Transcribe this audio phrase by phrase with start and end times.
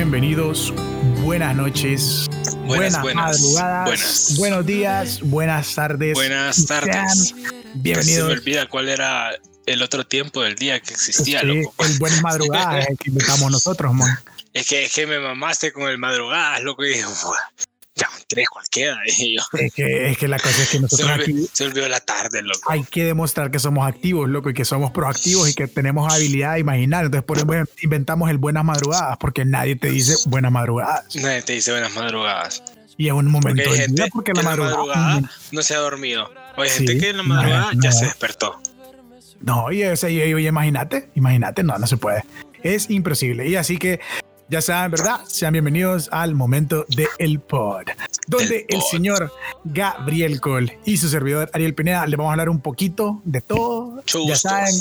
[0.00, 0.72] bienvenidos,
[1.22, 2.26] buenas noches,
[2.64, 6.14] buenas, madrugadas, buenos días, buenas tardes.
[6.14, 7.34] Buenas tardes.
[7.74, 8.28] Bienvenidos.
[8.28, 9.30] Se me olvida cuál era
[9.66, 11.84] el otro tiempo del día que existía, loco.
[11.84, 14.18] El buen madrugada que invitamos nosotros, man.
[14.54, 16.94] Es que, es que me mamaste con el madrugada, loco, y
[18.00, 18.08] ya
[18.50, 18.96] cualquiera.
[19.18, 21.64] Y yo, Es que, es que la cosa es que se, nosotros olvidó, aquí se
[21.64, 22.70] olvidó la tarde, loco.
[22.70, 26.54] hay que demostrar que somos activos, loco, y que somos proactivos y que tenemos habilidad
[26.54, 27.04] de imaginar.
[27.06, 27.46] Entonces, por eso
[27.82, 31.04] inventamos el buenas madrugadas, porque nadie te dice buenas madrugadas.
[31.16, 32.62] Nadie te dice buenas madrugadas.
[32.96, 34.76] Y es un momento Porque hay gente porque que la madrugada.
[34.76, 36.30] madrugada no se ha dormido.
[36.56, 38.60] O hay Sí, gente que en la madrugada no, ya se despertó.
[39.40, 42.24] No, y, y imagínate, imagínate, no, no se puede.
[42.62, 43.48] Es imposible.
[43.48, 44.00] Y así que,
[44.50, 45.20] ya saben, ¿verdad?
[45.28, 47.84] Sean bienvenidos al momento de El Pod,
[48.26, 48.90] donde El el Pod.
[48.90, 49.32] señor
[49.62, 53.92] Gabriel Cole y su servidor Ariel Pineda le vamos a hablar un poquito de todo.
[53.92, 54.74] Mucho ya saben,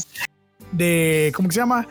[0.72, 1.88] de, ¿cómo que se llama?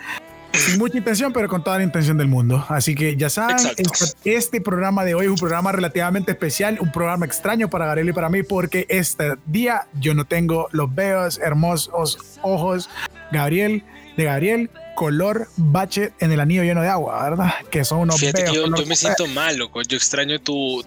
[0.53, 2.67] Sin mucha intención, pero con toda la intención del mundo.
[2.69, 6.91] Así que ya saben, este, este programa de hoy es un programa relativamente especial, un
[6.91, 11.39] programa extraño para Gabriel y para mí, porque este día yo no tengo los bellos,
[11.39, 12.91] hermosos ojos
[13.31, 13.85] Gabriel,
[14.17, 17.53] de Gabriel, color bache en el anillo lleno de agua, ¿verdad?
[17.71, 19.81] Que son unos Fíjate que yo, me siento mal, loco.
[19.83, 20.85] Yo extraño tu,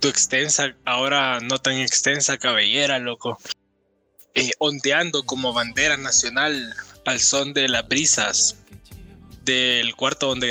[0.00, 3.38] tu extensa, ahora no tan extensa cabellera, loco.
[4.34, 8.56] Eh, ondeando como bandera nacional al son de las brisas
[9.44, 10.48] del cuarto donde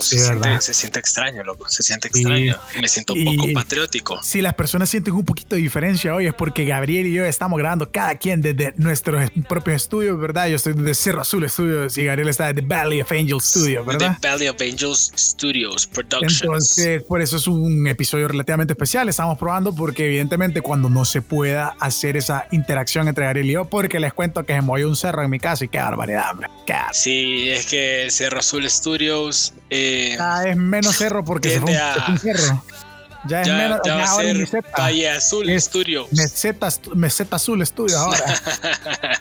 [0.00, 0.60] Sí, se, siente, ¿verdad?
[0.60, 1.68] se siente extraño, loco.
[1.68, 2.56] Se siente extraño.
[2.80, 4.22] Me siento un Y- poco patriótico.
[4.22, 7.58] Si las personas sienten un poquito de diferencia hoy es porque Gabriel y yo estamos
[7.58, 10.48] grabando cada quien desde nuestros propios estudios, ¿verdad?
[10.48, 14.16] Yo estoy desde Cerro Azul Studios y Gabriel está desde Valley of Angels Studios, ¿verdad?
[14.20, 16.42] The Valley of Angels Studios Productions.
[16.42, 19.08] Entonces, por eso es un episodio relativamente especial.
[19.08, 23.64] Estamos probando porque evidentemente cuando no se pueda hacer esa interacción entre Gabriel y yo,
[23.66, 26.48] porque les cuento que se movió un cerro en mi casa y qué barbaridad, hombre.
[26.66, 31.60] Qué bar- Sí, es que Cerro Azul Studios eh, Ya es menos cerro porque se
[31.60, 32.64] fue a- un cerro.
[33.26, 34.70] Ya es menos, ya va a ser meseta.
[34.78, 36.06] Valle Azul Es- Studios.
[36.12, 38.18] Meseta, meseta Azul Studios ahora.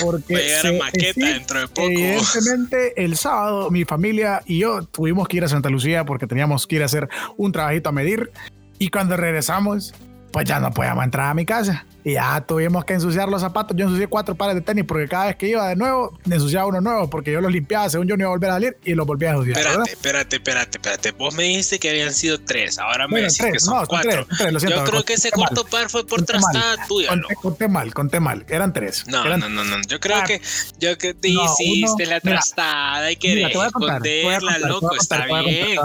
[0.00, 1.82] Porque Va a llegar a se- maqueta dentro de poco.
[1.88, 6.66] Evidentemente, el sábado mi familia y yo tuvimos que ir a Santa Lucía porque teníamos
[6.66, 8.30] que ir a hacer un trabajito a medir.
[8.78, 9.94] Y cuando regresamos,
[10.32, 11.86] pues ya no podíamos entrar a mi casa.
[12.04, 13.74] Y ya tuvimos que ensuciar los zapatos.
[13.76, 16.66] Yo ensucié cuatro pares de tenis porque cada vez que iba de nuevo, me ensuciaba
[16.66, 18.92] uno nuevo porque yo los limpiaba según yo no iba a volver a salir y
[18.94, 19.56] los volvía a ensuciar.
[19.56, 19.84] ¿verdad?
[19.88, 21.10] Espérate, espérate, espérate, espérate.
[21.12, 22.78] Vos me dijiste que habían sido tres.
[22.78, 24.10] Ahora me Bueno, decís que tres, son no, son cuatro.
[24.26, 27.34] tres, tres, lo siento, Yo creo que ese cuarto par fue por trastada tuya, Conté,
[27.36, 28.44] conté mal, conté mal.
[28.48, 29.04] Eran tres.
[29.06, 29.76] No, Eran no, no, no.
[29.88, 30.42] Yo creo Ah, que
[30.78, 34.94] yo que te no, hiciste uno- la trastada y querés esconderla, loco.
[34.94, 35.78] Está bien.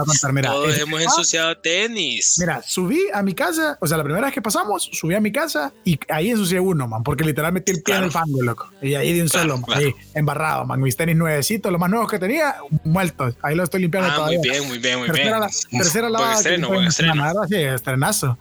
[0.44, 2.36] Todos hemos ah, ensuciado tenis.
[2.40, 5.32] Mira, subí a mi casa, o sea, la primera vez que pasamos, subí a mi
[5.32, 8.26] casa y ahí ensucié uno, man, porque literal metí el pie en el Claro.
[8.28, 8.70] fango, loco.
[8.82, 9.82] Y ahí de un Claro, solo, man, claro.
[9.86, 10.80] ahí, embarrado, man.
[10.82, 13.36] Mis tenis nuevecitos, los más nuevos que tenía, muertos.
[13.42, 14.40] Ahí los estoy limpiando ah, todavía.
[14.40, 15.50] muy bien, muy bien, muy tercera, bien.
[15.72, 16.34] la- tercera lavada.
[16.36, 17.14] estreno, buen en estreno.
[17.14, 17.48] semana, ¿verdad?
[17.50, 18.38] Sí, estrenazo.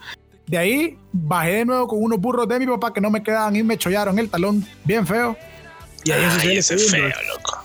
[0.46, 3.54] De ahí bajé de nuevo con unos burros de mi papá que no me quedaban
[3.54, 5.36] y me chollaron el talón bien feo.
[6.04, 7.58] Y ahí Ay, ese feo, loco.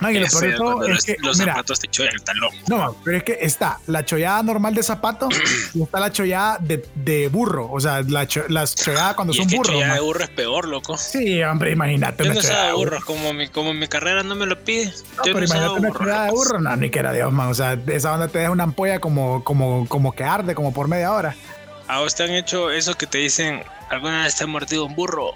[0.00, 1.86] Man, y lo peor de es todo cuando es los, que, los mira, zapatos te
[1.86, 2.50] echan el talón.
[2.68, 5.28] No, pero es que está la chollada normal de zapato
[5.74, 7.70] y está la chollada de, de burro.
[7.70, 8.42] O sea, la cho-
[9.14, 9.78] cuando Y son es que burros.
[9.78, 9.96] ya man.
[9.96, 10.98] de burro es peor, loco.
[10.98, 12.98] Sí, hombre, imagínate Yo una no chollada de burro.
[13.04, 14.86] como mi, como mi carrera no me lo pide.
[14.86, 17.32] No, Yo pero no imagínate una burro, chollada de burro, no, ni que era Dios,
[17.32, 17.48] man.
[17.48, 20.88] O sea, esa onda te deja una ampolla como, como, como que arde, como por
[20.88, 21.36] media hora.
[21.86, 24.94] ¿A vos te han hecho eso que te dicen, alguna vez te han mordido un
[24.96, 25.32] burro?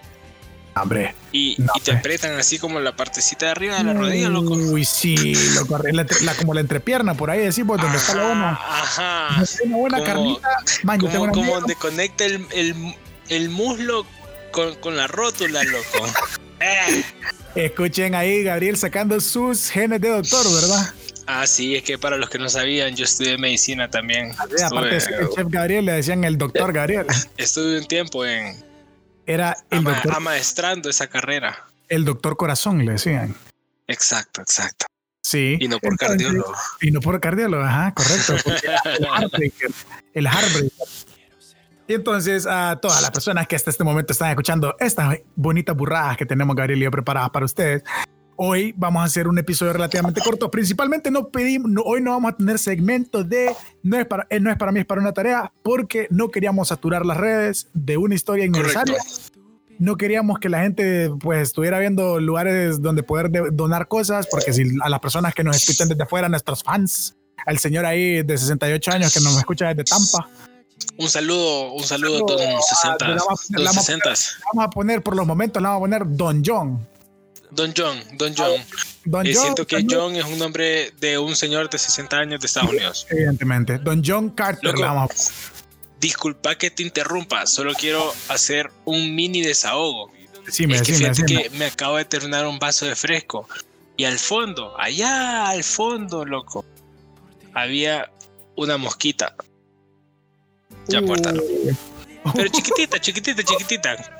[0.82, 1.14] Hombre.
[1.32, 4.54] Y, No, y te aprietan así como la partecita de arriba de la rodilla, loco.
[4.54, 5.78] Uy, sí, loco.
[5.78, 8.50] La, entre- la- como la entrepierna, por ahí decimos, donde está la buena.
[8.52, 9.44] Ajá.
[9.64, 10.48] una buena Como- carnita.
[10.82, 12.94] Man, Como, una como amiga- donde conecta el, el,
[13.28, 14.06] el muslo
[14.52, 16.06] con, con la rótula, loco.
[16.60, 17.04] Eh.
[17.54, 20.92] Escuchen ahí, Gabriel sacando sus genes de doctor, ¿verdad?
[21.26, 24.32] Ah, sí, es que para los que no sabían, yo estudié medicina también.
[24.56, 27.06] Sí, aparte de ser el Estuve, chef Gabriel, le decían el doctor Gabriel.
[27.36, 28.56] estuve un tiempo en
[29.28, 31.64] Era el ama- doctor, amaestrando esa carrera.
[31.88, 33.34] el doctor corazón, le decían.
[33.86, 34.86] Exacto, exacto.
[35.22, 35.58] Sí.
[35.60, 36.54] Y no por Entonces, cardiólogo.
[36.80, 38.34] Y no por cardiólogo, ajá, correcto.
[38.34, 39.70] el heartbreaker.
[40.14, 40.88] El heartbreaker.
[41.86, 46.16] Y entonces a todas las personas que hasta este momento están escuchando estas bonitas burradas
[46.16, 47.82] que tenemos Gabriel y yo preparadas para ustedes,
[48.40, 50.50] hoy vamos a hacer un episodio relativamente corto.
[50.50, 53.52] Principalmente no pedimos, no- hoy no vamos a tener segmentos de
[53.82, 56.68] no es para, eh, no es para mí, es para una tarea, porque no queríamos
[56.68, 58.96] saturar las redes de una historia innecesaria.
[59.80, 64.52] No queríamos que la gente pues estuviera viendo lugares donde poder de- donar cosas, porque
[64.52, 68.38] si a las personas que nos escuchan desde afuera, nuestros fans, al señor ahí de
[68.38, 70.28] 68 años que nos escucha desde Tampa,
[70.96, 73.78] Un saludo, un saludo a todos los Ah, 60, le vamos a- le los vamos
[73.78, 74.14] a- 60.
[74.52, 76.86] vamos a poner por los momentos, le vamos a poner Don John.
[77.50, 78.60] Don John, Don John.
[79.04, 82.40] Don eh, John siento que John es un nombre de un señor de 60 años
[82.40, 83.06] de Estados Unidos.
[83.10, 83.78] Evidentemente.
[83.78, 84.74] Don John Carter,
[86.00, 90.12] Disculpa que te interrumpa, solo quiero hacer un mini desahogo.
[90.48, 93.48] Sí, me es que fíjate que me acabo de terminar un vaso de fresco
[93.96, 96.64] y al fondo, allá al fondo, loco,
[97.52, 98.10] había
[98.54, 99.34] una mosquita.
[100.86, 101.16] Ya, uh.
[102.34, 104.17] Pero chiquitita, chiquitita, chiquitita.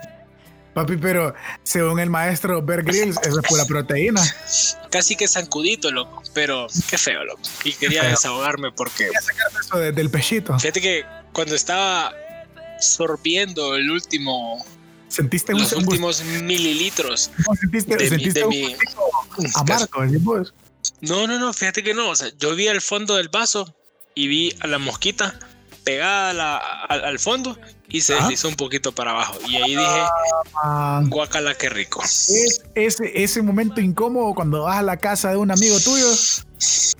[0.74, 4.22] Papi, pero según el maestro Bear Grylls, eso es pura proteína.
[4.90, 7.40] Casi que zancudito, loco, pero qué feo, loco.
[7.64, 9.06] Y quería desahogarme porque...
[9.06, 10.58] Quería sacar eso del pechito.
[10.58, 12.12] Fíjate que cuando estaba
[12.80, 14.64] sorbiendo el último
[15.08, 18.76] ¿Sentiste los últimos mililitros sentiste, de, sentiste mi,
[19.54, 20.04] amargo,
[21.00, 22.10] No, no, no, fíjate que no.
[22.10, 23.74] O sea, yo vi al fondo del vaso
[24.14, 25.38] y vi a la mosquita
[25.88, 26.58] pegada
[26.88, 27.58] al, fondo
[27.88, 29.38] y se deslizó un poquito para abajo.
[29.49, 30.02] Y ahí dije,
[30.62, 32.02] ah, guacala, qué rico.
[32.02, 36.06] Es ese, ese momento incómodo cuando vas a la casa de un amigo tuyo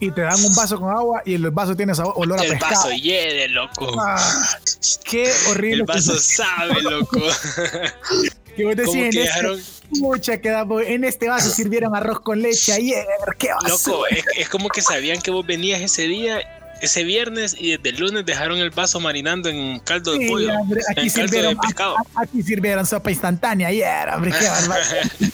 [0.01, 2.73] y te dan un vaso con agua y el vaso tiene olor a el pescado.
[2.73, 3.95] El vaso hiede, loco.
[4.01, 4.59] Ah,
[5.05, 5.81] qué horrible.
[5.81, 7.21] El vaso sabe, loco.
[8.57, 13.07] que vos decís, en, este, mucha en este vaso sirvieron arroz con leche ayer,
[13.39, 13.91] qué vaso.
[13.91, 16.41] Loco, es, es como que sabían que vos venías ese día
[16.81, 20.51] ese viernes y desde el lunes dejaron el vaso marinando en caldo de pollo,
[20.91, 21.97] aquí en caldo de pescado.
[22.15, 24.47] Aquí sirvieron sopa instantánea ayer, hombre, qué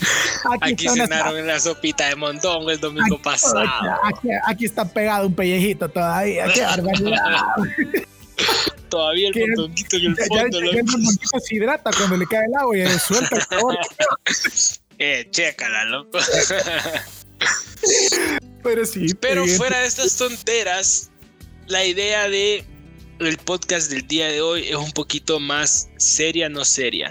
[0.61, 3.65] Aquí, aquí cenaron la sopita de montón el domingo pasado.
[4.47, 7.21] Aquí, está pegado un pellejito todavía, qué barbaridad.
[8.89, 10.61] todavía el montonquito en el fondo.
[10.61, 13.79] Ya, el montonquito se hidrata cuando le cae el agua y suelta el sabor.
[14.99, 16.19] eh, chécala, loco.
[18.63, 19.07] Pero sí.
[19.21, 21.11] Pero fuera de estas tonteras,
[21.67, 22.65] la idea de
[23.21, 27.11] el podcast del día de hoy es un poquito más seria, no seria.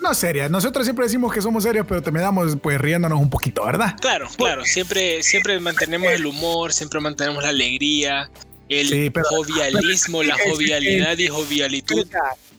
[0.00, 3.96] No seria, nosotros siempre decimos que somos serios, pero terminamos pues riéndonos un poquito, ¿verdad?
[4.00, 8.30] Claro, claro, siempre, siempre mantenemos el humor, siempre mantenemos la alegría,
[8.68, 12.06] el jovialismo, la jovialidad y jovialitud.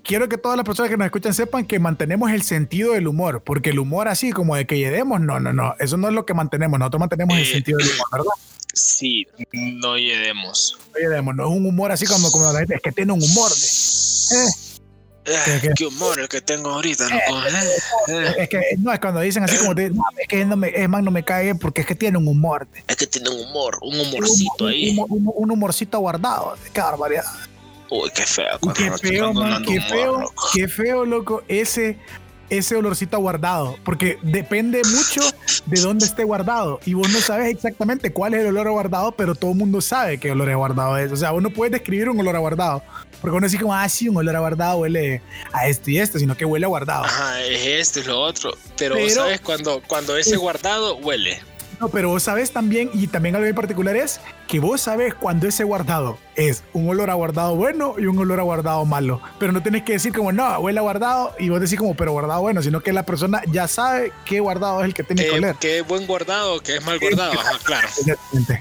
[0.03, 3.41] Quiero que todas las personas que nos escuchan sepan que mantenemos el sentido del humor,
[3.45, 6.25] porque el humor así como de que lleguemos, no, no, no, eso no es lo
[6.25, 8.31] que mantenemos, nosotros mantenemos el eh, sentido del humor, ¿verdad?
[8.79, 10.77] Sí, no lleguemos.
[10.93, 13.21] No lleguemos, no es un humor así como, como la gente, es que tiene un
[13.21, 13.67] humor de.
[14.37, 14.69] Eh.
[15.77, 17.21] ¿Qué, humor el que tengo ahorita, eh,
[18.07, 20.69] eh, Es que no es cuando dicen así como te, no, es que no me,
[20.69, 22.67] es más no me cae porque es que tiene un humor.
[22.87, 24.97] Es que tiene un humor, un humorcito ahí.
[24.97, 27.25] Un, humorcito guardado, qué barbaridad.
[27.91, 28.59] Uy, qué feo.
[28.75, 31.43] Qué feo, man, qué feo, qué feo, loco.
[31.47, 31.97] Ese,
[32.49, 35.21] ese olorcito guardado, porque depende mucho
[35.65, 39.11] de dónde esté guardado y vos no sabes exactamente cuál es el olor a guardado,
[39.11, 41.11] pero todo el mundo sabe qué olor a guardado es.
[41.11, 42.83] O sea, vos no puedes describir un olor a guardado,
[43.21, 46.19] porque uno dice como, ah, sí, un olor a guardado huele a esto y esto,
[46.19, 47.05] sino que huele a guardado.
[47.05, 51.39] Ajá, es esto y lo otro, pero, vos sabes cuando, cuando ese guardado huele.
[51.79, 55.47] No, pero vos sabes también, y también algo en particular es que vos sabes cuando
[55.47, 59.21] ese guardado es un olor a guardado bueno y un olor a guardado malo.
[59.39, 62.11] Pero no tenés que decir como, no, huele a guardado y vos decís como, pero
[62.11, 65.31] guardado bueno, sino que la persona ya sabe qué guardado es el que tiene que
[65.31, 65.55] oler.
[65.55, 67.33] Que es buen guardado, que es mal guardado,
[67.63, 67.87] claro.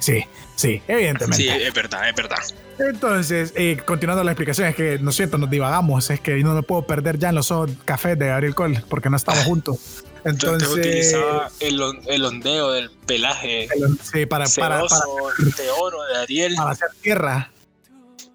[0.00, 0.25] Sí,
[0.55, 1.37] sí, evidentemente.
[1.37, 2.38] Sí, es verdad, es verdad.
[2.79, 6.62] Entonces, eh, continuando la explicación, es que, no siento, nos divagamos, es que no me
[6.62, 10.05] puedo perder ya en los ojos cafés de Ariel Cole porque no estamos juntos.
[10.25, 13.69] Entonces utilizaba el, el, ondeo del pelaje
[14.13, 16.55] sí, para, para, de oro de Ariel.
[16.56, 17.51] para hacer tierra.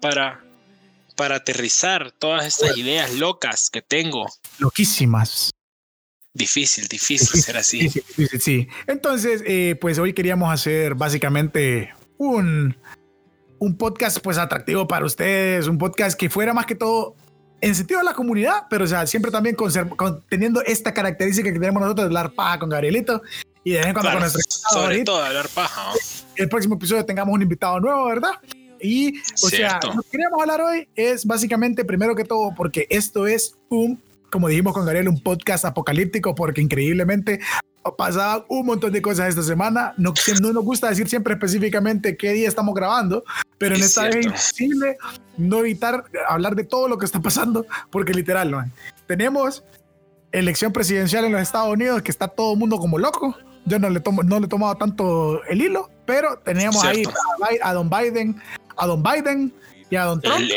[0.00, 0.40] Para
[1.16, 4.26] para aterrizar todas estas ideas locas que tengo.
[4.58, 5.50] Loquísimas.
[6.32, 7.88] Difícil difícil, ser así.
[7.88, 8.68] difícil, sí.
[8.86, 12.76] Entonces eh, pues hoy queríamos hacer básicamente un
[13.58, 17.14] un podcast pues atractivo para ustedes un podcast que fuera más que todo
[17.60, 19.56] en sentido de la comunidad, pero o sea, siempre también
[20.28, 23.22] teniendo esta característica que tenemos nosotros de hablar paja con Gabrielito
[23.62, 24.42] y de vez en cuando con nuestro
[24.72, 25.92] Sobre todo hablar paja.
[26.36, 28.32] El próximo episodio tengamos un invitado nuevo, ¿verdad?
[28.80, 33.26] Y, o sea, lo que queríamos hablar hoy es básicamente, primero que todo, porque esto
[33.26, 37.40] es un, como dijimos con Gabriel, un podcast apocalíptico, porque increíblemente
[37.96, 39.94] pasaban un montón de cosas esta semana.
[39.96, 43.24] No, no nos gusta decir siempre específicamente qué día estamos grabando,
[43.58, 44.96] pero en esta vez es imposible
[45.36, 48.64] no evitar hablar de todo lo que está pasando, porque literal, ¿no?
[49.06, 49.64] tenemos
[50.32, 53.36] elección presidencial en los Estados Unidos que está todo el mundo como loco.
[53.66, 57.02] Yo no le, tomo, no le he tomado tanto el hilo, pero teníamos ahí
[57.62, 58.40] a, Don Biden,
[58.76, 59.54] a Don Biden
[59.88, 60.50] y a Don Trump.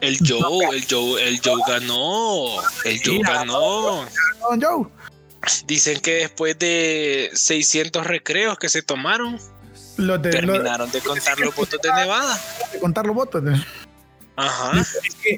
[0.00, 4.04] El, Joe, el Joe, el Joe ganó, el Joe ganó.
[4.50, 4.86] Don Joe.
[5.66, 9.38] Dicen que después de 600 recreos que se tomaron,
[10.22, 12.38] terminaron de contar los votos de Nevada.
[12.72, 13.42] De contar los votos.
[14.36, 14.86] Ajá.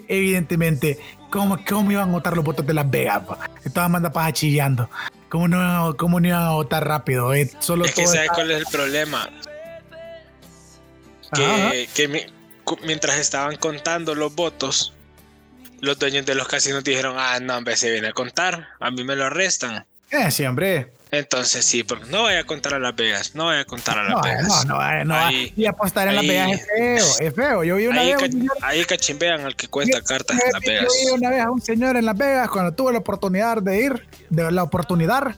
[0.09, 0.99] evidentemente,
[1.31, 3.23] ¿cómo, ¿cómo iban a votar los votos de Las Vegas?
[3.65, 4.89] Estaban mandando para chillando.
[5.29, 7.33] ¿Cómo no, cómo no iban a votar rápido?
[7.35, 9.31] Eh, solo es que ¿sabes cuál es el problema?
[11.33, 12.31] Que, que
[12.85, 14.93] mientras estaban contando los votos,
[15.81, 19.03] los dueños de los casinos dijeron, ah, no, hombre, se viene a contar, a mí
[19.03, 19.87] me lo arrestan.
[20.12, 20.92] Eh, sí, hombre.
[21.11, 24.02] Entonces sí, pero no vaya a contar a Las Vegas, no vaya a contar a
[24.04, 24.66] Las no, Vegas.
[24.66, 27.64] No, no, no, ahí, y apostar en Las Vegas es feo, es feo.
[27.64, 28.31] Yo vi una ahí, vez
[28.62, 30.85] ahí cachimbean al que cuenta cartas en Las Vegas.
[30.85, 33.83] Yo vi una vez a un señor en Las Vegas cuando tuve la oportunidad de
[33.83, 35.37] ir, de la oportunidad.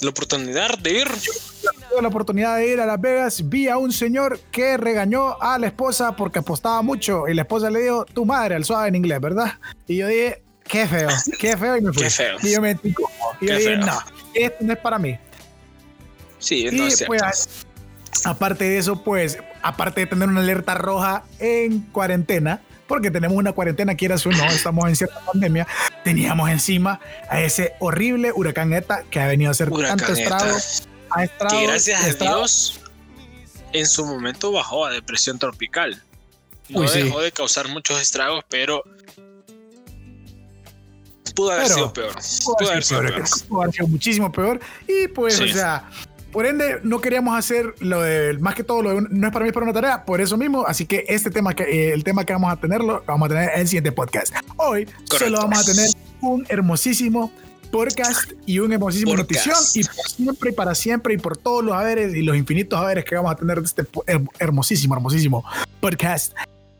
[0.00, 1.08] La oportunidad de ir.
[1.08, 5.58] tuve la oportunidad de ir a Las Vegas, vi a un señor que regañó a
[5.58, 8.94] la esposa porque apostaba mucho y la esposa le dijo, tu madre, al suave en
[8.94, 9.54] inglés, ¿verdad?
[9.88, 12.02] Y yo dije, qué feo, qué feo y me fui.
[12.02, 12.36] Qué feo.
[12.42, 14.00] Y yo me y yo dije, no,
[14.34, 15.18] esto no es para mí.
[16.38, 17.66] Sí, no es pues,
[18.24, 23.52] aparte de eso, pues, aparte de tener una alerta roja en cuarentena, porque tenemos una
[23.52, 25.66] cuarentena, quieras o no, estamos en cierta pandemia,
[26.04, 27.00] teníamos encima
[27.30, 30.56] a ese horrible huracán ETA que ha venido a hacer tanto estrago.
[31.48, 32.80] que gracias a Dios
[33.72, 36.02] en su momento bajó a depresión tropical.
[36.68, 38.82] No dejó de causar muchos estragos, pero
[41.34, 42.14] pudo haber sido peor.
[42.44, 43.24] Pudo, haber sido peor.
[43.48, 44.60] Pudo haber sido muchísimo peor.
[44.86, 45.88] Y pues, o sea,
[46.32, 49.44] por ende, no queríamos hacer lo de, más que todo, lo de, no es para
[49.44, 50.64] mí, es para una tarea, por eso mismo.
[50.66, 53.50] Así que este tema, que, eh, el tema que vamos a tenerlo, vamos a tener
[53.54, 54.34] en el siguiente podcast.
[54.56, 55.90] Hoy solo vamos a tener
[56.22, 57.30] un hermosísimo
[57.70, 61.74] podcast y un hermosísimo notición y por siempre y para siempre y por todos los
[61.74, 63.86] haberes y los infinitos haberes que vamos a tener de este
[64.38, 65.44] hermosísimo, hermosísimo
[65.80, 66.34] podcast.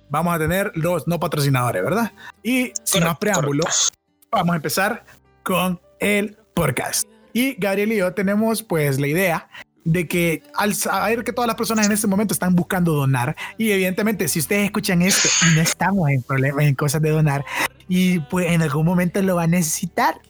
[0.09, 2.13] Vamos a tener los no patrocinadores, ¿verdad?
[2.43, 3.92] Y sin más preámbulos,
[4.33, 5.05] vamos a empezar
[5.43, 7.07] con el podcast.
[7.35, 9.49] Y Gabriel y yo tenemos pues la idea
[9.85, 13.73] de que al saber que todas las personas en este momento están buscando donar y
[13.73, 17.45] evidentemente si ustedes escuchan esto y no estamos en problemas en cosas de donar
[17.89, 20.21] y pues en algún momento lo va a necesitar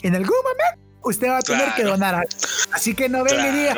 [0.00, 2.24] en algún momento usted va a tener que donar.
[2.72, 3.76] Así que no venga y diga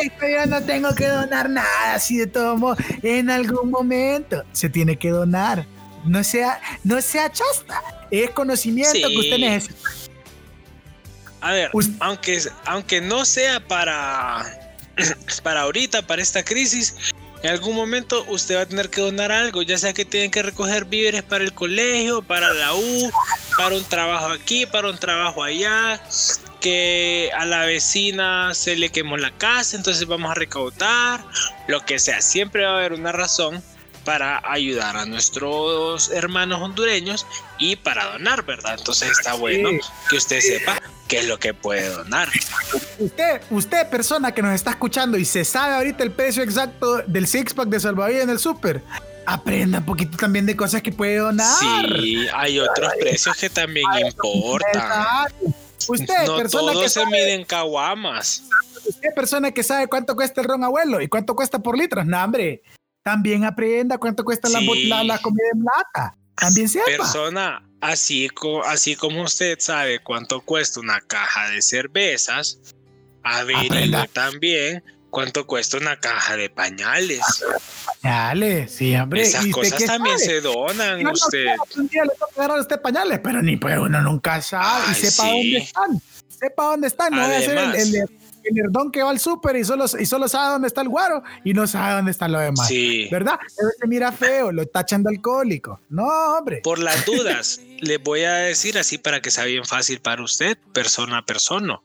[0.00, 4.70] ay yo no tengo que donar nada así de todo modo en algún momento se
[4.70, 5.66] tiene que donar
[6.04, 7.82] no sea no sea chasta.
[8.10, 9.90] Es conocimiento que usted necesita.
[11.40, 11.70] A ver,
[12.00, 14.72] aunque, aunque no sea para,
[15.42, 16.96] para ahorita, para esta crisis,
[17.42, 20.42] en algún momento usted va a tener que donar algo, ya sea que tienen que
[20.42, 23.12] recoger víveres para el colegio, para la U,
[23.58, 26.02] para un trabajo aquí, para un trabajo allá,
[26.62, 31.22] que a la vecina se le quemó la casa, entonces vamos a recaudar,
[31.68, 33.62] lo que sea, siempre va a haber una razón
[34.04, 37.26] para ayudar a nuestros hermanos hondureños
[37.58, 38.76] y para donar, ¿verdad?
[38.78, 39.70] Entonces está bueno
[40.08, 42.28] que usted sepa qué es lo que puede donar.
[42.98, 47.26] Usted, usted persona que nos está escuchando y se sabe ahorita el precio exacto del
[47.26, 48.82] six pack de salvavidas en el súper,
[49.26, 51.56] aprenda un poquito también de cosas que puede donar.
[51.58, 55.26] Sí, hay otros precios que también importan.
[55.88, 58.44] Usted, no persona todos que se miden caguamas.
[58.86, 62.22] Usted, persona que sabe cuánto cuesta el ron abuelo y cuánto cuesta por litros, no,
[62.22, 62.62] hombre.
[63.04, 66.16] También aprenda cuánto cuesta la, la, comida en lata.
[66.34, 66.86] También sepa.
[66.86, 68.30] Persona, Así,
[68.64, 72.58] así como usted sabe cuánto cuesta una caja de cervezas,
[73.22, 77.20] averigüe también cuánto cuesta una caja de pañales.
[78.00, 79.20] Pañales, sí, hombre.
[79.20, 81.06] Esas cosas también se donan.
[81.06, 81.44] usted.
[81.76, 85.28] un día le toca a usted pañales, pero ni puede uno nunca sabe y sepa
[85.28, 86.02] dónde están.
[86.26, 87.14] Sepa dónde están.
[87.14, 90.28] No debe ser el, el, el nerdón que va al súper y solo, y solo
[90.28, 92.68] sabe dónde está el guaro y no sabe dónde está lo demás.
[92.68, 93.08] Sí.
[93.10, 93.38] ¿Verdad?
[93.48, 95.80] Se mira feo, lo tachan de alcohólico.
[95.88, 96.60] No, hombre.
[96.62, 100.58] Por las dudas, le voy a decir así para que sea bien fácil para usted,
[100.72, 101.80] persona a persona.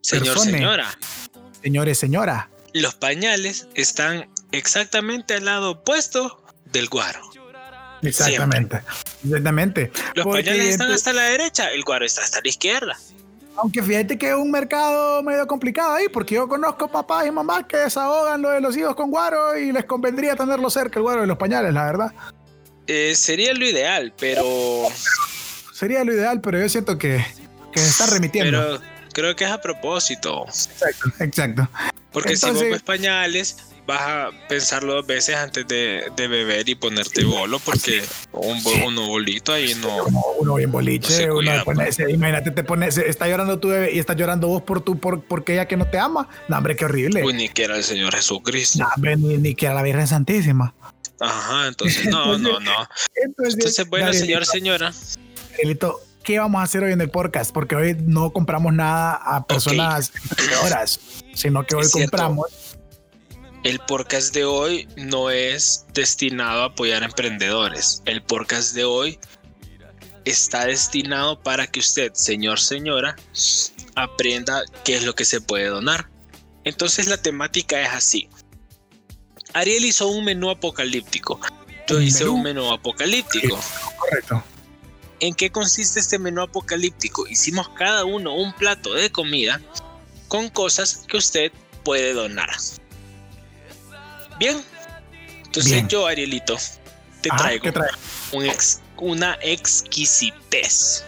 [0.00, 0.98] Señor, señora.
[1.62, 2.50] Señores, señora.
[2.74, 7.20] Los pañales están exactamente al lado opuesto del guaro.
[8.02, 8.82] Exactamente.
[9.24, 9.90] Exactamente.
[10.14, 12.98] Los pañales están hasta la derecha, el guaro está hasta la izquierda.
[13.56, 17.64] Aunque fíjate que es un mercado medio complicado ahí, porque yo conozco papás y mamás
[17.66, 21.20] que desahogan lo de los hijos con guaro y les convendría tenerlo cerca, el guaro
[21.20, 22.12] de los pañales, la verdad.
[22.86, 24.44] Eh, sería lo ideal, pero.
[25.72, 27.24] Sería lo ideal, pero yo siento que,
[27.72, 28.60] que se está remitiendo.
[28.60, 28.80] Pero
[29.12, 30.44] creo que es a propósito.
[30.46, 31.68] Exacto, exacto.
[32.12, 33.56] Porque si vos ves pañales,
[33.86, 39.52] vas a pensarlo dos veces antes de, beber y ponerte bolo, porque un, uno bolito
[39.52, 40.04] ahí no.
[40.38, 41.98] Uno bien boliche, uno pues.
[41.98, 45.54] imagínate, te pones, está llorando tu bebé y está llorando vos por tu, por, porque
[45.54, 46.28] ella que no te ama.
[46.48, 47.22] No, hombre, qué horrible.
[47.22, 48.78] Pues ni que era el Señor Jesucristo.
[48.78, 50.74] No, hombre, ni, que era la Virgen Santísima.
[51.20, 52.88] Ajá, entonces no, no, no.
[53.14, 54.92] Entonces, bueno, señor, señora.
[55.58, 57.52] Elito, ¿qué vamos a hacer hoy en el podcast?
[57.52, 60.12] Porque hoy no compramos nada a personas
[60.64, 60.98] horas,
[61.34, 62.63] sino que hoy compramos
[63.64, 68.02] el podcast de hoy no es destinado a apoyar emprendedores.
[68.04, 69.18] El podcast de hoy
[70.26, 73.16] está destinado para que usted, señor, señora,
[73.96, 76.10] aprenda qué es lo que se puede donar.
[76.64, 78.28] Entonces la temática es así.
[79.54, 81.40] Ariel hizo un menú apocalíptico.
[81.88, 83.58] Yo hice un menú apocalíptico.
[83.96, 84.44] Correcto.
[85.20, 87.26] ¿En qué consiste este menú apocalíptico?
[87.28, 89.58] Hicimos cada uno un plato de comida
[90.28, 91.50] con cosas que usted
[91.82, 92.50] puede donar.
[94.38, 94.62] Bien.
[95.44, 96.56] Entonces yo, Arielito,
[97.20, 97.66] te Ah, traigo
[98.32, 101.04] un ex- una exquisitez.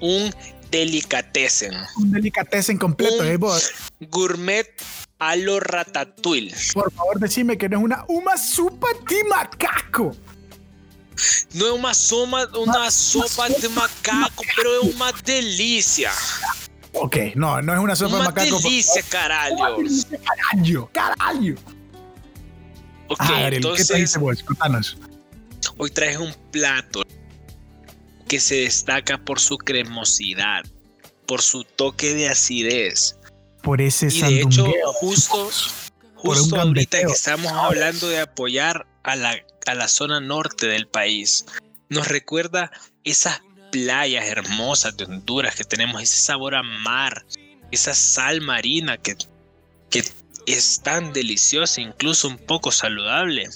[0.00, 0.34] Un
[0.70, 1.72] delicatessen.
[1.96, 3.70] Un delicatessen completo, Un- eh, vos.
[4.00, 4.66] Gourmet
[5.18, 6.54] a lo ratatouille.
[6.72, 10.14] Por favor, decime que no es una uma sopa de macaco.
[11.52, 16.12] No es una, soma, una sopa de macaco, pero es una delicia.
[16.92, 18.50] Ok, no, no es una sopa de Una macaco.
[18.50, 19.76] por- delicia, caralho.
[20.24, 21.54] Carallo, carallo.
[23.10, 24.42] Ok, Ah, Ariel, ¿qué entonces trajiste vos?
[24.42, 24.96] Contanos.
[25.78, 27.02] hoy traes un plato
[28.28, 30.64] que se destaca por su cremosidad,
[31.26, 33.16] por su toque de acidez.
[33.62, 35.50] Por ese Y de hecho, justo,
[36.14, 39.36] justo ahorita que estamos hablando de apoyar a la,
[39.66, 41.44] a la zona norte del país,
[41.88, 42.70] nos recuerda
[43.02, 43.40] esas
[43.72, 47.26] playas hermosas de Honduras que tenemos, ese sabor a mar,
[47.72, 49.16] esa sal marina que,
[49.90, 50.04] que
[50.52, 53.48] es tan deliciosa, incluso un poco saludable.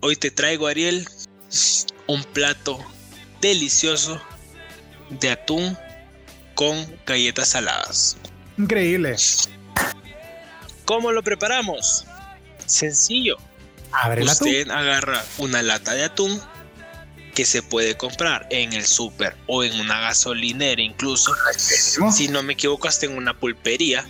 [0.00, 1.08] Hoy te traigo, Ariel,
[2.06, 2.78] un plato
[3.40, 4.20] delicioso
[5.10, 5.76] de atún
[6.54, 8.16] con galletas saladas.
[8.58, 9.16] Increíble.
[10.84, 12.04] ¿Cómo lo preparamos?
[12.66, 13.36] Sencillo.
[13.92, 14.24] Abre.
[14.24, 16.40] Usted agarra una lata de atún
[17.34, 21.34] que se puede comprar en el súper o en una gasolinera incluso.
[21.56, 24.06] Si no me equivoco, hasta en una pulpería.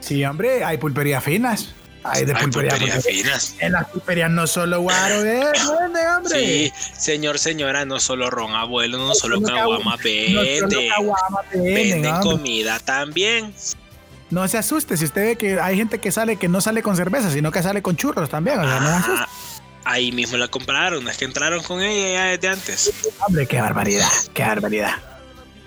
[0.00, 1.68] Sí, hombre, hay pulperías finas.
[2.02, 3.00] Hay de Hay pulperías pulpería.
[3.00, 3.54] finas.
[3.58, 6.38] En las pulperías no solo guaro de vende, hombre.
[6.40, 10.88] Sí, señor, señora, no solo ron abuelo, no solo caguama No solo vende.
[10.88, 13.54] caguama venden, Venden comida también.
[14.30, 16.96] No se asuste si usted ve que hay gente que sale que no sale con
[16.96, 18.60] cerveza, sino que sale con churros también.
[18.60, 19.12] O sea, no se asuste.
[19.18, 19.28] Ah,
[19.84, 22.92] ahí mismo la compraron, no es que entraron con ella ya desde antes.
[23.26, 24.92] Hombre, qué barbaridad, qué barbaridad.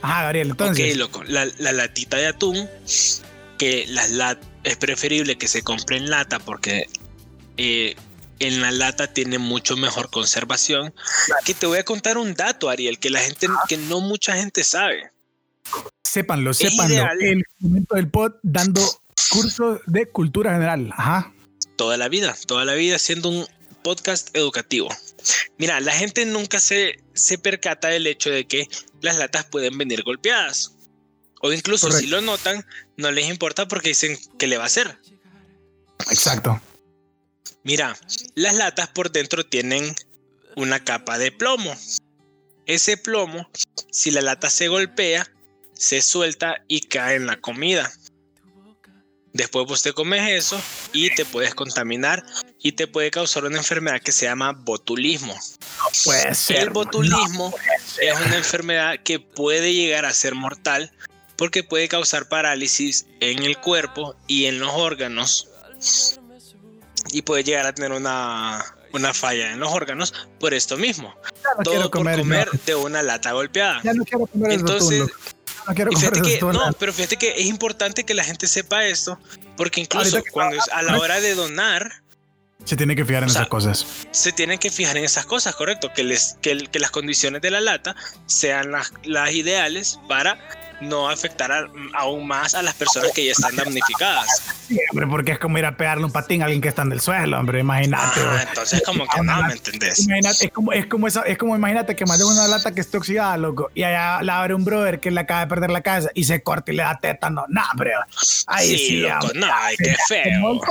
[0.01, 0.93] Ajá, Gabriel, entonces.
[0.93, 1.23] Ok, loco.
[1.25, 2.67] La, la latita de atún,
[3.63, 6.89] que las lat es preferible que se compre en lata porque
[7.55, 7.95] eh,
[8.39, 10.93] en la lata tiene mucho mejor conservación.
[11.45, 14.65] Que te voy a contar un dato, Ariel, que la gente, que no mucha gente
[14.65, 15.11] sabe.
[16.03, 16.93] sépanlo, sépanlo.
[16.93, 17.21] ideal.
[17.21, 18.81] El momento del pod dando
[19.29, 20.91] curso de cultura general.
[20.97, 21.31] Ajá.
[21.77, 23.47] Toda la vida, toda la vida siendo un
[23.81, 24.89] podcast educativo.
[25.57, 28.67] Mira, la gente nunca se, se percata del hecho de que
[28.99, 30.73] las latas pueden venir golpeadas.
[31.45, 32.65] O incluso si lo notan,
[32.97, 34.97] no les importa porque dicen que le va a hacer.
[36.09, 36.61] Exacto.
[37.63, 37.97] Mira,
[38.35, 39.95] las latas por dentro tienen
[40.55, 41.75] una capa de plomo.
[42.65, 43.49] Ese plomo,
[43.91, 45.29] si la lata se golpea,
[45.73, 47.91] se suelta y cae en la comida.
[49.33, 52.23] Después vos te comes eso y te puedes contaminar
[52.59, 55.35] y te puede causar una enfermedad que se llama botulismo.
[56.03, 56.57] Puede ser.
[56.57, 57.53] El botulismo
[57.99, 60.91] es una enfermedad que puede llegar a ser mortal
[61.43, 65.49] porque puede causar parálisis en el cuerpo y en los órganos
[67.11, 71.13] y puede llegar a tener una, una falla en los órganos por esto mismo.
[71.57, 72.19] No Todo quiero por comer.
[72.19, 72.59] comer no.
[72.65, 73.81] de una lata golpeada.
[73.83, 74.99] Ya no quiero comer el Entonces.
[74.99, 75.03] Ya
[75.67, 78.85] no quiero comer el que, no, pero fíjate que es importante que la gente sepa
[78.85, 79.19] esto,
[79.57, 81.91] porque incluso cuando es a la hora de donar,
[82.63, 83.85] Se tiene que fijar en o sea, esas cosas.
[84.11, 87.41] se tienen que fijar en esas cosas, correcto, que, les, que, el- que las condiciones
[87.41, 90.37] de la lata sean las, las ideales para
[90.83, 94.27] no afectar a- aún más a las personas que ya están damnificadas.
[94.67, 96.91] Sí, hombre, porque es como ir a pegarle un patín a alguien que está en
[96.91, 97.59] el suelo, hombre.
[97.59, 98.19] Imagínate.
[98.21, 99.99] Ah, entonces como que no, ¿me entendés?
[100.05, 102.97] Imagínate, es como, es como esa, es como imagínate que mandé una lata que esté
[102.97, 106.09] oxidada, loco, y allá la abre un brother que le acaba de perder la casa
[106.13, 107.45] y se corta y le da tétano.
[107.49, 107.91] No, hombre.
[108.47, 109.39] Ahí Sí, sí, loco, hombre.
[109.39, 110.61] no, ay, qué feo.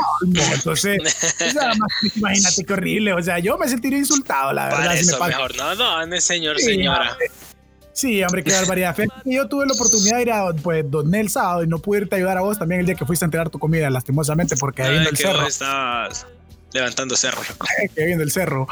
[0.55, 0.99] Entonces,
[2.17, 3.13] imagínate qué horrible.
[3.15, 4.79] O sea, yo me sentiría insultado, la verdad.
[4.79, 5.29] Para si me eso pasa.
[5.31, 7.13] mejor no done, señor, Sí, señora.
[7.13, 7.31] hombre.
[7.93, 8.97] Sí, hombre, qué barbaridad.
[9.25, 12.15] Yo tuve la oportunidad de ir a pues, doné el sábado y no pude irte
[12.15, 14.83] a ayudar a vos también el día que fuiste a entregar tu comida, lastimosamente, porque
[14.83, 15.41] ahí en Ay, el que cerro.
[15.41, 16.27] vos estabas
[16.73, 17.41] levantando cerro,
[17.95, 18.67] que viene del cerro.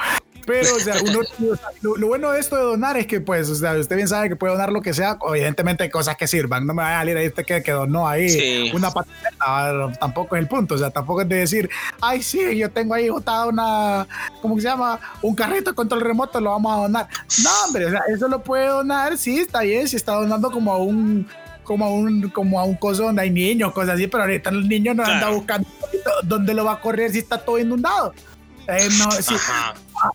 [0.46, 1.20] Pero, o sea, uno,
[1.52, 3.96] o sea, lo, lo bueno de esto de donar es que, pues, o sea, usted
[3.96, 6.66] bien sabe que puede donar lo que sea, evidentemente hay cosas que sirvan.
[6.66, 8.70] No me vaya a salir ahí este que, que donó ahí Sí.
[8.74, 10.74] una patineta, tampoco es el punto.
[10.74, 14.06] O sea, tampoco es de decir, ay, sí, yo tengo ahí botada una,
[14.42, 14.98] ¿cómo se llama?
[15.22, 17.08] Un carrito de control remoto, lo vamos a donar.
[17.44, 20.72] No, hombre, o sea, eso lo puede donar, sí, está bien, si está donando como
[20.72, 21.26] a un
[21.62, 24.68] como a un como a un coso donde hay niños, cosas así, pero ahorita el
[24.68, 25.34] niño no anda Claro.
[25.36, 25.68] buscando
[26.24, 28.12] dónde lo va a correr si está todo inundado.
[28.66, 29.74] Eh, no, sí, Ajá.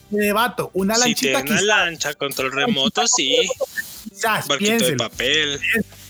[0.09, 0.71] Debato.
[0.73, 1.43] Una si lanchita.
[1.43, 3.49] tiene una lancha, control remoto, sí.
[4.47, 5.59] Barquito de papel.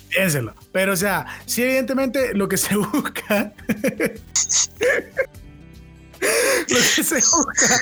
[0.10, 0.54] piénselo.
[0.72, 3.54] Pero, o sea, sí, evidentemente lo que se busca.
[6.70, 7.80] lo que se busca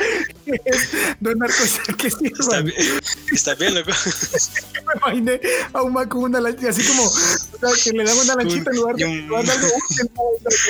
[0.65, 2.65] es donar cosas que Está sirvan.
[2.65, 2.99] bien,
[3.31, 3.91] está bien, loco.
[4.73, 5.41] me imaginé
[5.73, 8.69] a un man con una lanchita, así como, o sea, que le dan una lanchita
[8.71, 10.11] en lugar de, un- algo útil,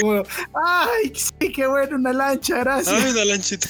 [0.02, 0.24] como,
[0.66, 2.94] ay, sí, qué bueno, una lancha, gracias.
[3.04, 3.70] Ay, una lanchita.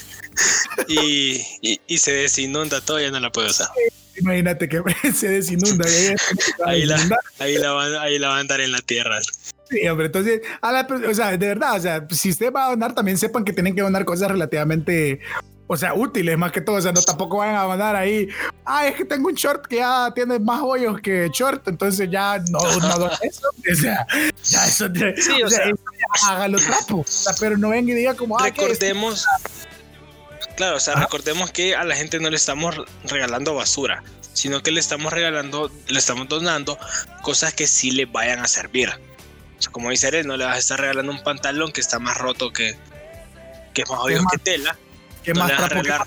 [0.88, 3.68] Y, y, y se desinunda todo, ya no la puedo usar.
[4.16, 4.80] Imagínate que
[5.14, 5.86] se desinunda.
[6.66, 6.96] ahí, la,
[7.38, 9.20] ahí, la van, ahí la van a andar en la tierra.
[9.80, 12.70] Sí, hombre, entonces, a la, o sea, de verdad, o sea, si usted va a
[12.70, 15.20] donar, también sepan que tienen que donar cosas relativamente,
[15.66, 18.28] o sea, útiles más que todo, o sea, no tampoco van a donar ahí,
[18.64, 22.38] ah, es que tengo un short que ya tiene más hoyos que short, entonces ya
[22.50, 24.06] no, no eso, o sea,
[24.44, 27.94] ya eso, Sí, o sea- eso ya hágalo trapo, o sea, pero no venga y
[27.96, 29.26] diga como, ah, Recordemos,
[30.56, 34.02] claro, o sea, recordemos que a la gente no le estamos regalando basura,
[34.34, 36.78] sino que le estamos regalando, le estamos donando
[37.22, 38.90] cosas que sí le vayan a servir.
[39.72, 42.52] Como dice Eren, no le vas a estar regalando un pantalón que está más roto
[42.52, 42.76] que,
[43.72, 44.76] que es más más- que tela.
[45.22, 46.06] que no más le vas a que regalar.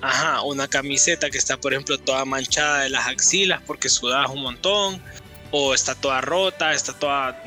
[0.00, 4.42] Ajá, una camiseta que está, por ejemplo, toda manchada de las axilas porque sudas un
[4.42, 5.02] montón,
[5.50, 7.42] o está toda rota, está toda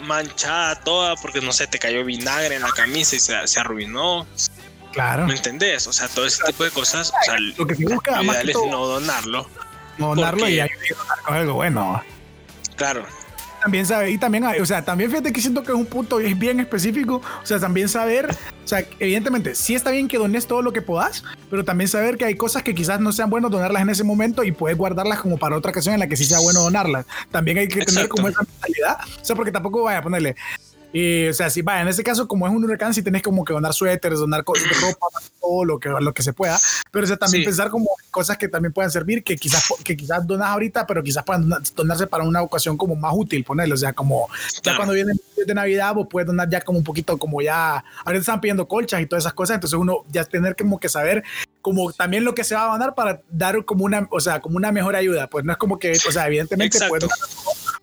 [0.00, 4.26] manchada toda porque no sé, te cayó vinagre en la camisa y se, se arruinó.
[4.92, 5.86] claro, ¿Me entendés?
[5.86, 8.38] O sea, todo ese tipo de cosas, o sea, lo que se busca lo más
[8.38, 9.48] que es no donarlo.
[9.98, 12.02] no donarlo porque- y ayudar con algo bueno.
[12.76, 13.06] Claro,
[13.62, 16.38] también sabe y también o sea también fíjate que siento que es un punto es
[16.38, 20.62] bien específico o sea también saber o sea evidentemente sí está bien que dones todo
[20.62, 23.82] lo que puedas pero también saber que hay cosas que quizás no sean buenos donarlas
[23.82, 26.40] en ese momento y puedes guardarlas como para otra ocasión en la que sí sea
[26.40, 28.16] bueno donarlas también hay que tener Exacto.
[28.16, 30.36] como esa mentalidad o sea porque tampoco vaya a ponerle
[30.92, 33.44] y, o sea, si vaya, en este caso, como es un huracán, si tenés como
[33.44, 35.06] que donar suéteres, donar ropa,
[35.40, 36.58] todo lo que, lo que se pueda,
[36.90, 37.46] pero o sea, también Sí.
[37.46, 41.24] pensar como cosas que también puedan servir, que quizás, que quizás donas ahorita, pero quizás
[41.24, 44.78] puedan donar- donarse para una ocasión como más útil, ponerlo, o sea, como ya Claro.
[44.78, 45.12] cuando viene
[45.46, 49.00] de Navidad, vos puedes donar ya como un poquito, como ya, ahorita están pidiendo colchas
[49.00, 51.24] y todas esas cosas, entonces uno ya tener como que saber
[51.62, 54.56] como también lo que se va a donar para dar como una, o sea, como
[54.56, 57.18] una mejor ayuda, pues no es como que, o sea, evidentemente puedes donar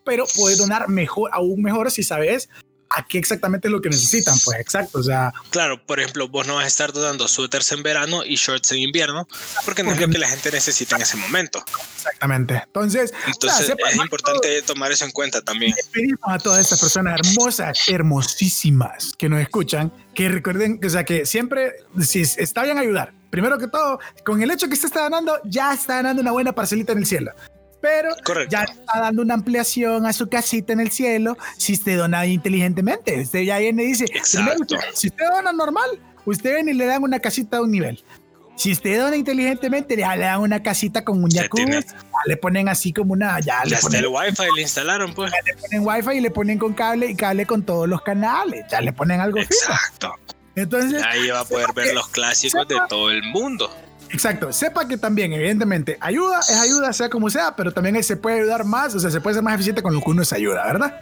[0.06, 2.50] pero puedes donar mejor, aún mejor si sabes
[2.89, 6.47] a qué exactamente es lo que necesitan, pues exacto, o sea, claro, por ejemplo, vos
[6.47, 9.28] no vas a estar donando suéteres en verano y shorts en invierno,
[9.63, 11.63] porque no es Porque- lo que la gente necesita en ese momento.
[11.95, 12.62] exactamente.
[12.65, 15.73] Entonces, o sea, Entonces, es importante tomar eso en cuenta también.
[15.91, 21.04] pedimos a todas estas personas hermosas, hermosísimas que nos escuchan, que recuerden, que, o sea,
[21.04, 25.02] que siempre, si está bien ayudar, primero que todo, con el hecho que usted está
[25.04, 27.32] ganando, ya está ganando una buena parcelita en el cielo.
[27.82, 28.52] Pero Correcto.
[28.52, 33.22] ya está dando una ampliación a su casita en el cielo si usted dona inteligentemente.
[33.22, 34.58] Usted ya viene y dice, usted-
[34.94, 35.89] si usted dona normal,
[36.26, 38.04] usted viene y le dan una casita de un nivel.
[38.58, 41.84] Si usted dona inteligentemente, ya le dan una casita con un Ya jacuzzi, ya
[42.26, 45.32] le ponen así como una, ya, le Ya está ponen el wifi, le instalaron, pues.
[45.46, 48.65] le ponen wifi y le ponen con cable y cable con todos los canales.
[48.70, 49.50] Ya le ponen algo fijo.
[49.54, 50.13] Exacto.
[50.56, 53.74] Entonces, Ahí va a poder ver los clásicos de todo el mundo.
[54.10, 54.52] Exacto.
[54.52, 58.65] Sepa que también, evidentemente, ayuda es ayuda, sea como sea, pero también se puede ayudar
[58.65, 61.02] más, o sea, se puede ser más eficiente con lo que uno se ayuda, ¿verdad?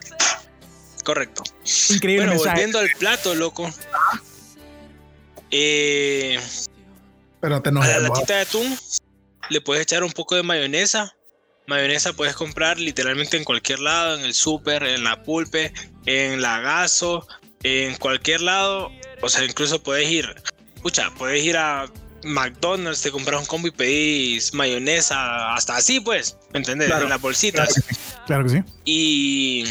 [1.04, 1.44] Correcto.
[1.90, 2.56] Increíble Bueno, mensaje.
[2.56, 3.72] volviendo al plato, loco.
[5.52, 6.38] Eh,
[7.40, 8.78] Pero te a la latita de atún
[9.50, 11.14] le puedes echar un poco de mayonesa.
[11.68, 15.74] Mayonesa puedes comprar literalmente en cualquier lado, en el súper, en la pulpe,
[16.06, 17.28] en la gaso,
[17.64, 18.90] en cualquier lado.
[19.22, 20.34] O sea, incluso puedes ir,
[20.76, 21.88] escucha, puedes ir a
[22.24, 26.88] McDonald's, te compras un combo y pedís mayonesa, hasta así pues, ¿me entendés?
[26.88, 27.04] Claro.
[27.04, 27.70] En las bolsitas.
[27.74, 28.02] Claro que sí.
[28.26, 28.64] Claro que sí.
[28.86, 29.66] Y,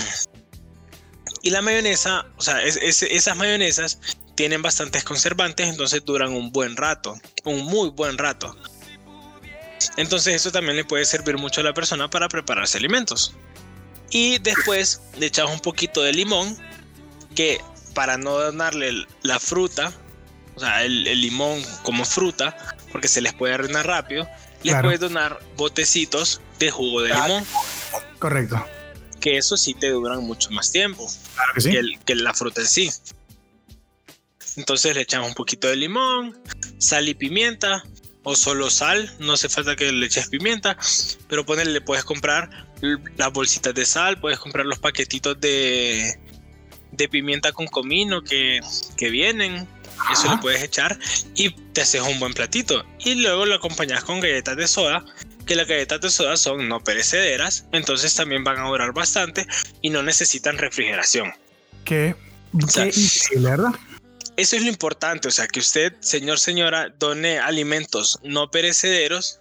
[1.42, 3.98] y la mayonesa, o sea, es- es- esas mayonesas
[4.34, 8.56] tienen bastantes conservantes, entonces duran un buen rato, un muy buen rato.
[9.96, 13.34] Entonces eso también le puede servir mucho a la persona para prepararse alimentos.
[14.10, 16.56] Y después le echas un poquito de limón,
[17.34, 17.60] que
[17.94, 19.92] para no darle la fruta,
[20.56, 22.56] o sea, el, el limón como fruta,
[22.90, 24.26] porque se les puede arruinar rápido,
[24.62, 24.88] les Claro.
[24.88, 27.44] puedes donar botecitos de jugo de limón
[28.18, 28.64] Correcto.
[29.20, 31.70] que eso sí te duran mucho más tiempo Claro que sí.
[31.70, 32.90] que, el- que la fruta en sí.
[34.56, 36.36] Entonces le echamos un poquito de limón,
[36.78, 37.84] sal y pimienta,
[38.22, 40.76] o solo sal, no hace falta que le eches pimienta,
[41.28, 42.66] pero ponele, le puedes comprar
[43.16, 46.18] las bolsitas de sal, puedes comprar los paquetitos de,
[46.90, 48.60] de pimienta con comino que,
[48.96, 49.68] que vienen,
[50.12, 50.98] eso le puedes echar
[51.34, 52.84] y te haces un buen platito.
[53.00, 55.04] Y luego lo acompañas con galletas de soda,
[55.46, 59.46] que las galletas de soda son no perecederas, entonces también van a durar bastante
[59.82, 61.32] y no necesitan refrigeración.
[61.84, 62.16] Qué,
[62.68, 63.72] sea, qué ¿verdad?
[64.36, 69.40] eso es lo importante, o sea, que usted, señor, señora, done alimentos no perecederos.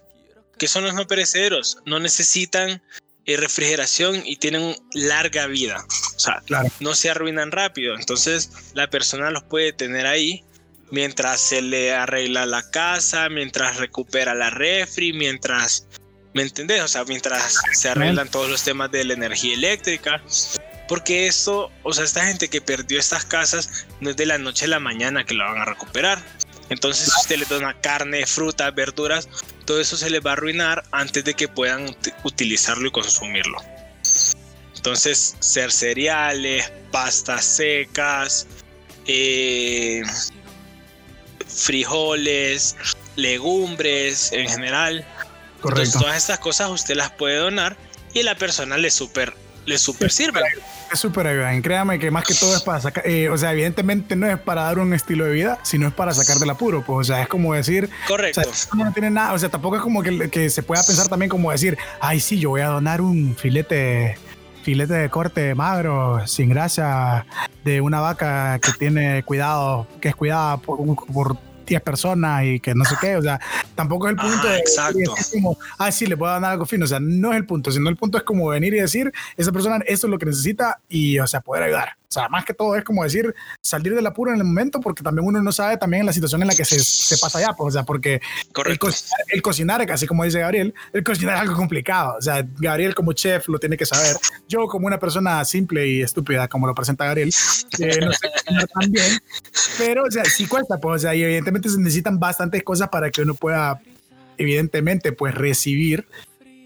[0.58, 1.78] ¿Qué son los no perecederos?
[1.84, 2.82] No necesitan
[3.26, 5.84] eh, refrigeración y tienen larga vida.
[6.16, 6.42] O sea,
[6.80, 7.94] no se arruinan rápido.
[7.94, 10.44] Entonces, la persona los puede tener ahí
[10.90, 15.86] mientras se le arregla la casa, mientras recupera la refri, mientras,
[16.34, 16.82] ¿me entendés?
[16.82, 20.22] O sea, mientras se arreglan todos los temas de la energía eléctrica.
[20.88, 24.66] Porque esto, o sea, esta gente que perdió estas casas no es de la noche
[24.66, 26.22] a la mañana que la van a recuperar.
[26.68, 29.28] Entonces, si usted le dona carne, frutas, verduras,
[29.64, 33.58] todo eso se les va a arruinar antes de que puedan utilizarlo y consumirlo.
[34.76, 38.46] Entonces, ser cereales, pastas secas,
[39.06, 40.02] eh,
[41.56, 42.76] frijoles,
[43.16, 45.06] legumbres en general.
[45.60, 46.00] Correcto.
[46.00, 47.76] todas estas cosas usted las puede donar
[48.12, 50.40] y la persona le super, le super sirve.
[50.92, 51.62] Es súper bien.
[51.62, 54.62] Créame que más que todo es para sacar, eh, o sea, evidentemente no es para
[54.62, 56.84] dar un estilo de vida, sino es para sacar del apuro.
[56.84, 57.90] Pues, o sea, es como decir.
[58.06, 58.42] Correcto.
[58.74, 61.50] no tiene nada, o sea, tampoco es como que, que se pueda pensar también como
[61.50, 64.18] decir, ay, sí, yo voy a donar un filete
[64.66, 67.24] filete de corte magro, sin grasa,
[67.64, 72.74] de una vaca que tiene cuidado, que es cuidada por, por 10 personas y que
[72.74, 73.40] no sé qué, o sea,
[73.76, 75.14] tampoco es el punto de exacto.
[75.32, 77.88] como, ah, sí, le puedo dar algo fino, o sea, no es el punto, sino
[77.88, 81.20] el punto es como venir y decir, esa persona, esto es lo que necesita y,
[81.20, 81.90] o sea, poder ayudar.
[82.16, 85.02] O sea, más que todo es como decir, salir del apuro en el momento, porque
[85.02, 87.74] también uno no sabe también la situación en la que se, se pasa allá, pues,
[87.74, 88.22] o sea, porque
[88.64, 92.16] el cocinar, el cocinar, así como dice Gabriel, el cocinar es algo complicado.
[92.18, 94.16] O sea, Gabriel como chef lo tiene que saber.
[94.48, 97.28] Yo como una persona simple y estúpida, como lo presenta Gabriel,
[97.80, 99.18] eh, no sé cocinar tan bien,
[99.76, 103.10] pero, o sea, sí cuesta, pues, o sea, y evidentemente se necesitan bastantes cosas para
[103.10, 103.78] que uno pueda,
[104.38, 106.06] evidentemente, pues, recibir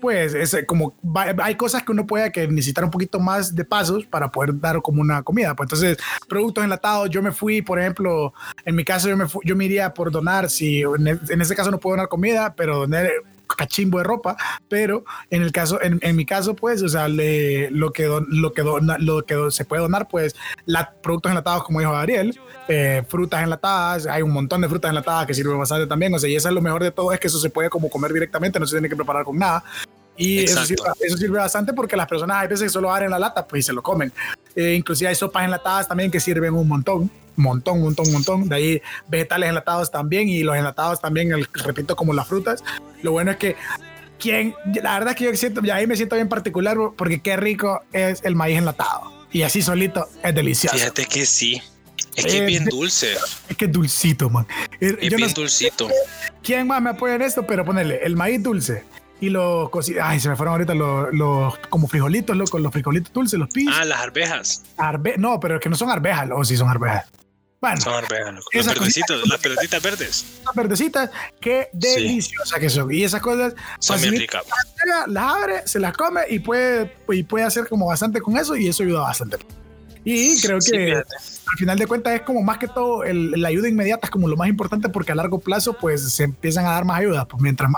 [0.00, 0.94] pues es como
[1.42, 4.80] hay cosas que uno puede que necesitar un poquito más de pasos para poder dar
[4.82, 5.54] como una comida.
[5.54, 8.32] Pues entonces, productos enlatados, yo me fui, por ejemplo,
[8.64, 11.70] en mi caso yo me, yo me iría por donar, si en, en ese caso
[11.70, 13.08] no puedo donar comida, pero donar
[13.56, 14.36] cachimbo de ropa,
[14.68, 18.52] pero en el caso, en, en mi caso, pues, o sea, le, lo, que lo,
[18.52, 18.62] que
[18.98, 20.34] lo que se puede donar, pues,
[20.66, 25.26] la, productos enlatados, como dijo Gabriel, eh, frutas enlatadas, hay un montón de frutas enlatadas
[25.26, 27.26] que sirven bastante también, o sea, y eso es lo mejor de todo, es que
[27.28, 29.64] eso se puede como comer directamente, no se tiene que preparar con nada.
[30.16, 33.18] Y eso sirve, eso sirve, bastante porque las personas hay veces que solo abren la
[33.18, 34.12] lata pues y se lo comen.
[34.54, 38.48] Eh, inclusive hay sopas enlatadas también que sirven un montón, montón, montón, montón.
[38.48, 42.62] De ahí vegetales enlatados también y los enlatados también, el, repito, como las frutas.
[43.02, 43.56] Lo bueno es que
[44.18, 47.36] quien, la verdad es que yo siento, y ahí me siento bien particular porque qué
[47.36, 49.12] rico es el maíz enlatado.
[49.32, 50.76] Y así solito es delicioso.
[50.76, 51.62] Fíjate que sí.
[52.16, 53.14] Es que es bien dulce.
[53.48, 54.46] Es que es dulcito, man.
[54.80, 55.88] Es bien dulcito.
[56.42, 57.46] ¿Quién más me apoya en esto?
[57.46, 58.84] Pero ponerle el maíz dulce
[59.20, 59.70] y los
[60.02, 63.68] ay se me fueron ahorita los, los como frijolitos loco los frijolitos dulces los pis
[63.70, 67.04] ah las arvejas Arbe no pero es que no son arvejas o sí son arvejas
[67.60, 67.92] bueno son
[68.52, 70.24] los verdecitos las pelotitas verdes.
[70.44, 72.92] Las verdecitas qué deliciosa que son.
[72.92, 74.42] Y esas cosas son bien ricas.
[75.06, 78.68] las abre se las come y puede y puede hacer como bastante con eso y
[78.68, 79.38] eso ayuda bastante.
[80.04, 84.06] Y creo que al final de cuentas es como más que todo la ayuda inmediata
[84.06, 87.00] es como lo más importante porque a largo plazo pues se empiezan a dar más
[87.00, 87.26] ayuda.
[87.26, 87.70] Pues mientras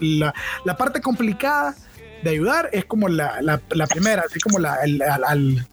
[0.00, 0.34] la,
[0.64, 1.74] la, parte complicada
[2.22, 4.78] de ayudar es como la, la primera, así como la,
[5.26, 5.66] al,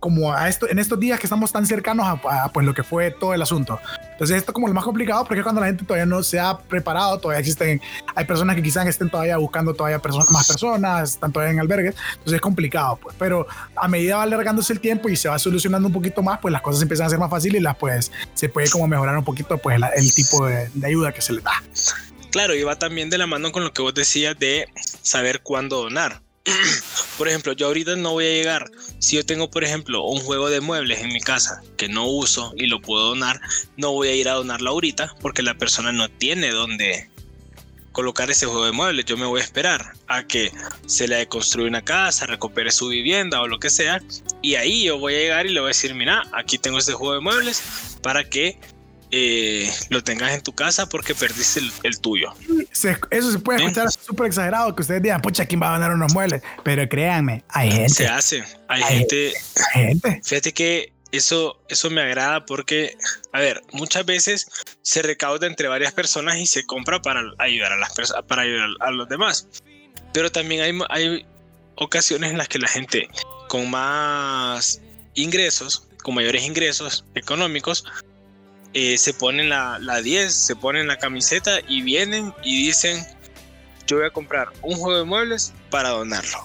[0.00, 3.34] como a en estos días que estamos tan cercanos a, pues lo que fue todo
[3.34, 3.80] el asunto.
[4.12, 6.56] Entonces esto es como lo más complicado porque cuando la gente todavía no se ha
[6.56, 7.80] preparado, todavía existen,
[8.14, 12.34] hay personas que quizás estén todavía buscando todavía más personas, están todavía en albergues, entonces
[12.34, 15.94] es complicado, pues, pero a medida va alargándose el tiempo y se va solucionando un
[15.94, 18.70] poquito más, pues las cosas empiezan a ser más fáciles y las pues se puede
[18.70, 21.52] como mejorar un poquito pues el tipo de, de ayuda que se le da.
[22.30, 24.68] Claro, y va también de la mano con lo que vos decías de
[25.02, 26.20] saber cuándo donar
[27.16, 28.70] por ejemplo, yo ahorita no voy a llegar.
[28.98, 32.52] Si yo tengo, por ejemplo, un juego de muebles en mi casa que no uso
[32.56, 33.40] y lo puedo donar,
[33.76, 37.10] no voy a ir a donarlo ahorita porque la persona no tiene dónde
[37.92, 39.04] colocar ese juego de muebles.
[39.06, 40.52] Yo me voy a esperar a que
[40.86, 44.00] se le construya una casa, recupere su vivienda o lo que sea.
[44.40, 46.92] Y ahí yo voy a llegar y le voy a decir, mira, aquí tengo este
[46.92, 47.60] juego de muebles
[48.00, 48.60] para que
[49.10, 52.34] eh, lo tengas en tu casa porque perdiste el, tuyo.
[53.10, 56.12] eso se puede escuchar súper exagerado que ustedes digan, pucha, ¿quién va a ganar unos
[56.12, 56.42] muebles?
[56.62, 57.94] Pero créanme, hay gente.
[57.94, 59.32] Se hace, hay, gente,
[59.72, 60.20] gente.
[60.22, 62.96] Fíjate que eso, eso me agrada porque,
[63.32, 64.46] a ver, muchas veces
[64.82, 68.68] se recauda entre varias personas y se compra para ayudar a las personas, para ayudar
[68.80, 69.48] a los demás.
[70.12, 71.26] Pero también hay, hay
[71.76, 73.08] ocasiones en las que la gente
[73.48, 74.82] con más
[75.14, 77.84] ingresos, con mayores ingresos económicos,
[78.74, 83.04] eh, se ponen la, la 10, se ponen la camiseta y vienen y dicen,
[83.86, 86.38] yo voy a comprar un juego de muebles para donarlo.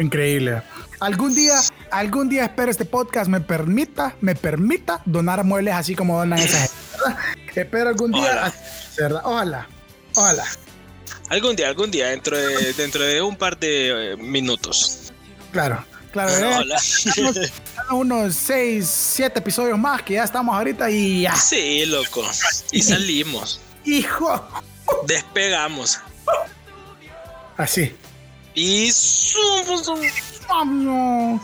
[0.00, 0.62] Increíble.
[1.00, 1.54] algún día,
[1.90, 6.58] algún día espero este podcast me permita, me permita donar muebles así como donan esa
[6.58, 7.18] gente, ¿verdad?
[7.54, 8.54] Espero algún día, Ojalá.
[8.98, 9.20] ¿verdad?
[9.24, 9.68] Ojalá,
[10.14, 10.44] ojalá.
[11.30, 15.12] Algún día, algún día, dentro de, dentro de un par de eh, minutos.
[15.52, 16.32] Claro, claro.
[16.32, 17.50] ¿eh?
[17.94, 21.34] Unos 6, 7 episodios más que ya estamos ahorita y ya.
[21.36, 22.22] Sí, loco.
[22.72, 23.60] Y salimos.
[23.84, 24.46] Hijo.
[25.06, 25.98] Despegamos.
[27.56, 27.94] Así.
[28.54, 28.90] Y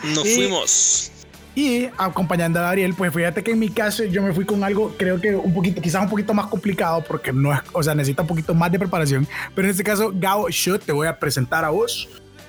[0.05, 1.11] nos Y- fuimos.
[1.57, 4.93] Y acompañando a Gabriel, pues fíjate que en mi caso yo me fui con algo,
[4.99, 8.23] creo que un poquito, quizás un poquito más complicado, porque no es, o sea, necesita
[8.23, 9.29] un poquito más de preparación.
[9.55, 12.09] Pero en este caso, Gao, yo te voy a presentar a vos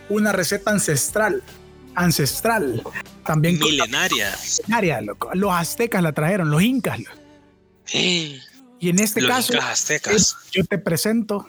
[0.10, 1.44] una receta ancestral.
[1.96, 2.84] Ancestral.
[3.26, 4.36] También Milenaria.
[4.72, 5.30] área, loco.
[5.34, 7.00] Los aztecas la trajeron, los incas.
[7.94, 8.40] Eh,
[8.80, 10.36] Y en este Los caso, incas aztecas.
[10.52, 11.48] yo te presento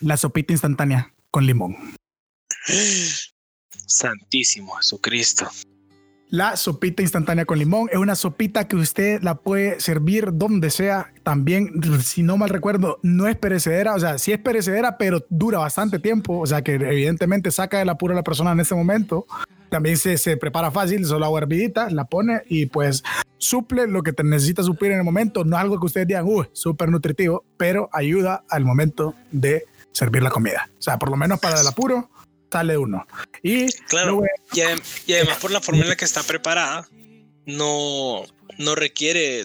[0.00, 1.76] la sopita instantánea con limón.
[3.86, 5.48] Santísimo Jesucristo.
[6.30, 11.12] La sopita instantánea con limón es una sopita que usted la puede servir donde sea.
[11.22, 11.70] También,
[12.02, 13.94] si no mal recuerdo, no es perecedera.
[13.94, 16.38] O sea, sí es perecedera, pero dura bastante tiempo.
[16.40, 19.26] O sea, que evidentemente saca del apuro a la persona en ese momento.
[19.68, 23.02] También se, se prepara fácil, solo agua hervidita, la pone y pues
[23.38, 25.44] suple lo que te necesita suplir en el momento.
[25.44, 30.22] No es algo que ustedes digan, uy, súper nutritivo, pero ayuda al momento de servir
[30.22, 30.68] la comida.
[30.78, 32.10] O sea, por lo menos para el apuro,
[32.54, 33.06] sale uno.
[33.42, 34.22] Y Claro.
[34.52, 36.86] Y, adem- y además por la forma en la que está preparada,
[37.46, 38.22] no,
[38.58, 39.44] no requiere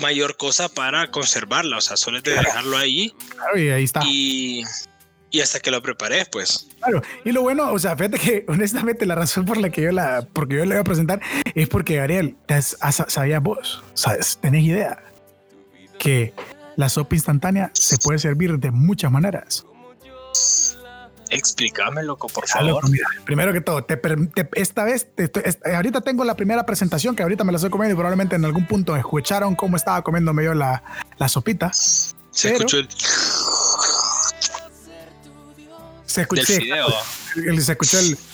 [0.00, 1.76] mayor cosa para conservarla.
[1.76, 4.00] O sea, solo es de dejarlo ahí claro, y ahí está.
[4.06, 4.62] y,
[5.30, 6.68] y hasta que lo prepares, pues.
[6.78, 9.92] Claro, y lo bueno, o sea, fíjate que honestamente la razón por la que yo
[9.92, 11.20] la, porque yo le voy a presentar
[11.54, 12.76] es porque Gabriel, has-
[13.08, 15.02] sabías vos, sabes, tenés idea
[15.98, 16.32] que
[16.76, 19.66] la sopa instantánea se puede servir de muchas maneras.
[21.30, 22.90] Explícame, loco, por loco, favor.
[22.90, 27.14] mira, primero que todo, te te- esta vez, te est- ahorita tengo la primera presentación
[27.16, 30.44] que ahorita me la estoy comiendo y probablemente en algún punto escucharon cómo estaba comiéndome
[30.44, 30.82] yo la,
[31.18, 31.70] la sopita.
[31.72, 32.88] Se pero- escuchó el
[36.06, 36.86] Se del escuchó, fideo.
[37.36, 38.18] el- se escuchó el...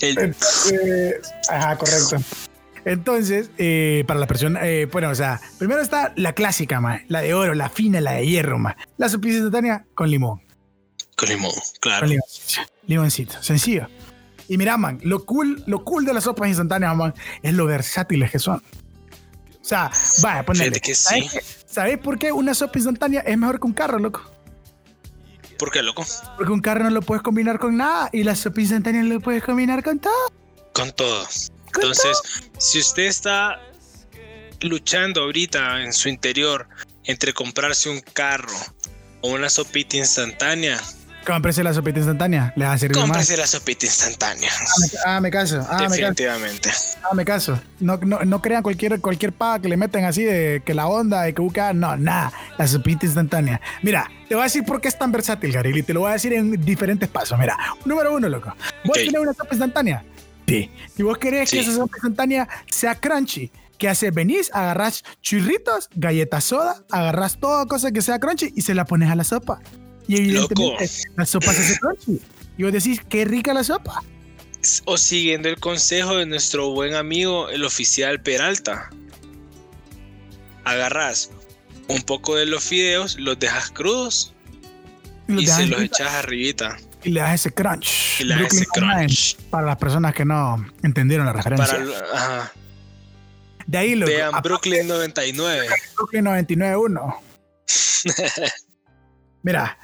[0.00, 2.16] El- Entonces, ajá, correcto.
[2.86, 7.20] Entonces, eh, para la persona, eh, bueno, o sea, primero está la clásica, ma, la
[7.20, 8.76] de oro, la fina, la de hierro, ma.
[8.96, 10.40] La sopita instantánea con limón.
[11.16, 12.02] con limón, claro.
[12.02, 13.88] Con limoncito, limoncito, sencillo.
[14.46, 18.30] Y mira, man, lo cool, lo cool de las sopas instantáneas, man, es lo versátiles
[18.30, 18.58] que son.
[18.58, 19.90] O sea,
[20.22, 20.78] vaya, ponele.
[20.80, 21.38] Que ¿sabes, sí.
[21.66, 24.22] ¿Sabes por qué una sopa instantánea es mejor que un carro, loco?
[25.58, 26.06] ¿Por qué, loco?
[26.36, 29.42] Porque un carro no lo puedes combinar con nada y la sopa instantánea lo puedes
[29.42, 30.12] combinar con todo.
[30.72, 31.26] Con todo.
[31.76, 32.18] Entonces,
[32.58, 33.60] si usted está
[34.60, 36.66] luchando ahorita en su interior
[37.04, 38.56] entre comprarse un carro
[39.20, 40.80] o una sopita instantánea.
[41.26, 43.06] Cómprese la sopita instantánea, le va a servir más.
[43.06, 44.50] cómprese la sopita instantánea.
[45.04, 45.58] Ah, me caso.
[45.68, 45.94] Ah, me caso.
[45.96, 46.70] Definitivamente.
[47.02, 47.60] Ah, me caso.
[47.80, 51.22] No, no, no crean cualquier, cualquier paga que le meten así de que la onda,
[51.22, 51.72] de que busca.
[51.72, 52.32] No, nada.
[52.56, 53.60] La sopita instantánea.
[53.82, 56.10] Mira, te voy a decir por qué es tan versátil, Gary, y te lo voy
[56.10, 57.36] a decir en diferentes pasos.
[57.38, 58.54] Mira, número uno, loco.
[58.84, 59.04] ¿Vos Ok.
[59.04, 60.04] tenés una sopa instantánea?
[60.46, 60.70] Sí.
[60.96, 63.50] Y vos querés que esa sopa instantánea sea crunchy.
[63.78, 64.14] ¿Qué haces?
[64.14, 69.10] Venís, agarrás churritos, galletas soda, agarrás toda cosa que sea crunchy y se la pones
[69.10, 69.60] a la sopa.
[70.08, 72.20] Y evidentemente la sopa se hace crunchy.
[72.56, 74.02] Y vos decís, qué rica la sopa.
[74.84, 78.90] O siguiendo el consejo de nuestro buen amigo, el oficial Peralta.
[80.64, 81.30] Agarras
[81.88, 84.34] un poco de los fideos, los dejas crudos
[85.28, 86.78] Y, lo y dejas se los echas arribita.
[87.06, 88.20] Y le das ese crunch.
[88.20, 89.36] Y le das ese crunch.
[89.50, 91.78] Para las personas que no entendieron la referencia.
[91.78, 92.52] Para, ajá.
[93.66, 95.68] de ahí lo Vean Brooklyn 99.
[95.96, 97.16] Brooklyn 99.1.
[99.42, 99.78] Mira,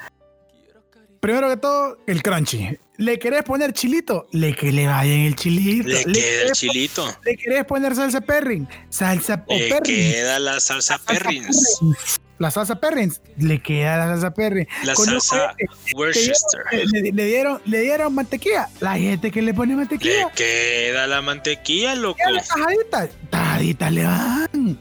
[1.21, 2.77] primero que todo, el crunchy.
[2.99, 4.29] ¿Le querés poner chilito?
[4.33, 5.89] Le que le vaya en el chilito.
[5.89, 7.17] Le ¿Le, queda el chilito.
[7.25, 8.69] le querés poner salsa perrin?
[8.91, 10.13] Salsa o Le perrin.
[10.13, 11.79] queda la salsa Salsa perrins.
[11.81, 12.21] perrins.
[12.43, 13.21] La salsa perrins.
[13.39, 14.67] Le queda la salsa perrin.
[14.83, 15.55] La Con salsa
[15.95, 16.61] Worcester.
[16.91, 18.69] Le, dieron, le dieron mantequilla.
[18.81, 20.27] La gente que le pone mantequilla.
[20.27, 22.17] Le queda la mantequilla, loco.
[22.17, 24.79] Tiene tajaditas, tajaditas le van.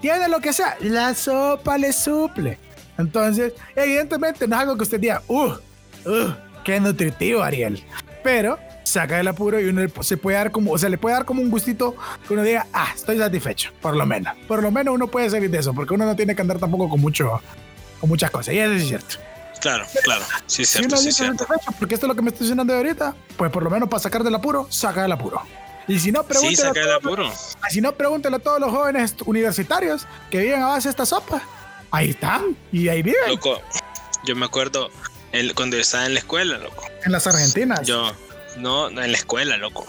[0.00, 2.58] Tiene lo que sea, la sopa le suple.
[2.96, 5.48] Entonces, evidentemente no es algo que usted diga, uh,
[6.06, 7.84] uh, qué nutritivo, Ariel.
[8.24, 11.24] Pero saca el apuro y uno se puede dar como, o sea, le puede dar
[11.24, 14.34] como un gustito que uno diga, ah, estoy satisfecho, por lo menos.
[14.46, 16.88] Por lo menos uno puede salir de eso, porque uno no tiene que andar tampoco
[16.88, 17.40] con mucho,
[18.00, 18.54] con muchas cosas.
[18.54, 19.16] Y eso es cierto.
[19.60, 20.22] Claro, claro.
[20.46, 21.44] Sí, Si cierto, uno sí, cierto.
[21.44, 23.88] satisfecho, porque esto es lo que me estoy diciendo de ahorita, pues por lo menos
[23.88, 25.42] para sacar del apuro, saca del apuro.
[25.88, 30.06] Y si no, Sí, pregúntele a todos- si no, pregúntale a todos los jóvenes universitarios
[30.30, 31.42] que viven a base de esta sopa.
[31.90, 33.20] Ahí están y ahí viven.
[33.28, 33.60] Loco,
[34.24, 34.90] yo me acuerdo
[35.32, 36.84] El, cuando yo estaba en la escuela, loco.
[37.04, 37.82] En las Argentinas.
[37.82, 38.12] Yo,
[38.58, 39.86] no, en la escuela, loco.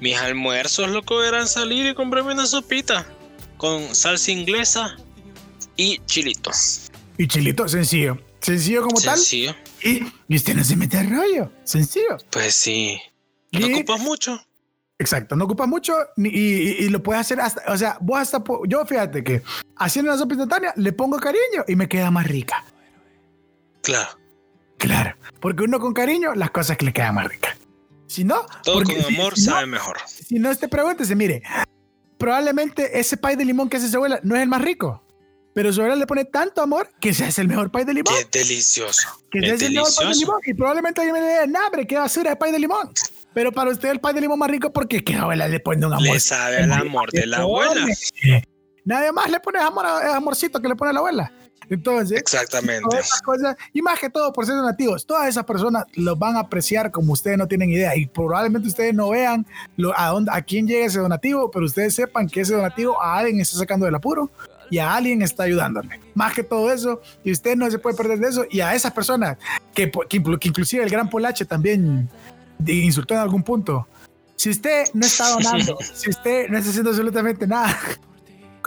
[0.00, 3.06] Mis almuerzos, loco, eran salir y comprarme una sopita
[3.56, 4.96] con salsa inglesa
[5.76, 6.50] y chilito.
[7.16, 8.18] Y chilito, sencillo.
[8.40, 9.54] Sencillo como Sencillo.
[9.54, 9.90] tal.
[9.90, 11.50] Y, y usted no se mete al rollo.
[11.64, 12.18] Sencillo.
[12.30, 13.00] Pues sí.
[13.52, 14.44] No Y- ocupas mucho.
[14.98, 18.42] Exacto, no ocupa mucho y, y- y lo puedes hacer hasta, o sea, vos hasta,
[18.68, 19.42] yo fíjate que
[19.76, 22.64] haciendo una sopa instantánea le pongo cariño y me queda más rica.
[23.82, 24.10] Claro.
[24.86, 27.56] Claro, porque uno con cariño las cosas que le quedan más ricas.
[28.06, 29.96] Si no, Todo porque con amor si no- sabe mejor.
[30.06, 31.42] Si no, este pregúntese, mire,
[32.18, 35.02] probablemente ese pay de limón que hace su abuela no es el más rico,
[35.54, 38.14] pero su abuela le pone tanto amor que se hace el mejor pay de limón.
[38.30, 39.08] Qué delicioso.
[39.30, 40.20] que es se hace el mejor pay de delicioso.
[40.32, 40.40] limón.
[40.46, 42.90] Y probablemente alguien me diga, nah, hombre, qué basura de pay de limón.
[43.32, 45.84] Pero para usted el pay de limón más rico porque que la abuela le pone
[45.86, 46.02] un amor.
[46.06, 47.86] Le sabe el amor de la abuela.
[48.84, 51.32] Nadie más le pone amor, a- amorcito que le pone la abuela.
[51.70, 52.82] Entonces, Exactamente.
[52.82, 56.36] todas esas cosas, y más que todo por ser donativos, todas esas personas los van
[56.36, 57.96] a apreciar como ustedes no tienen idea.
[57.96, 59.46] Y probablemente ustedes no vean
[59.76, 63.18] lo, a, dónde, a quién llega ese donativo, pero ustedes sepan que ese donativo a
[63.18, 64.30] alguien está sacando del apuro
[64.70, 66.00] y a alguien está ayudándole.
[66.14, 68.44] Más que todo eso, y usted no se puede perder de eso.
[68.50, 69.36] Y a esas personas
[69.74, 72.08] que, que, que inclusive el gran Polache también
[72.66, 73.86] insultó en algún punto.
[74.36, 77.78] Si usted no está donando, si usted no está haciendo absolutamente nada,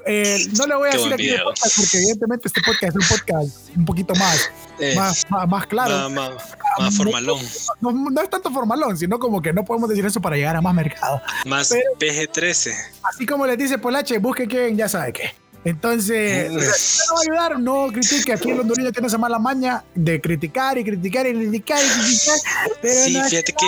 [0.08, 1.44] eh, no le voy a Qué decir aquí video.
[1.46, 5.68] podcast porque evidentemente este podcast es un podcast un poquito más, Eh, más, más, más
[5.68, 6.10] claro.
[6.10, 6.32] más,
[6.80, 7.40] más- formalón.
[7.82, 10.62] No, no es tanto formalón, sino como que no podemos decir eso para llegar a
[10.62, 11.22] más mercado.
[11.46, 12.74] Más Pero- PG-13.
[13.04, 15.34] Así como les dice Polache, busque quien ya sabe qué.
[15.66, 16.48] Entonces,
[16.78, 18.32] si no va a ayudar, no critique.
[18.32, 22.40] Aquí el hondureño tiene esa mala maña de criticar y criticar y criticar y criticar.
[22.82, 23.66] Pero Sí, no fíjate que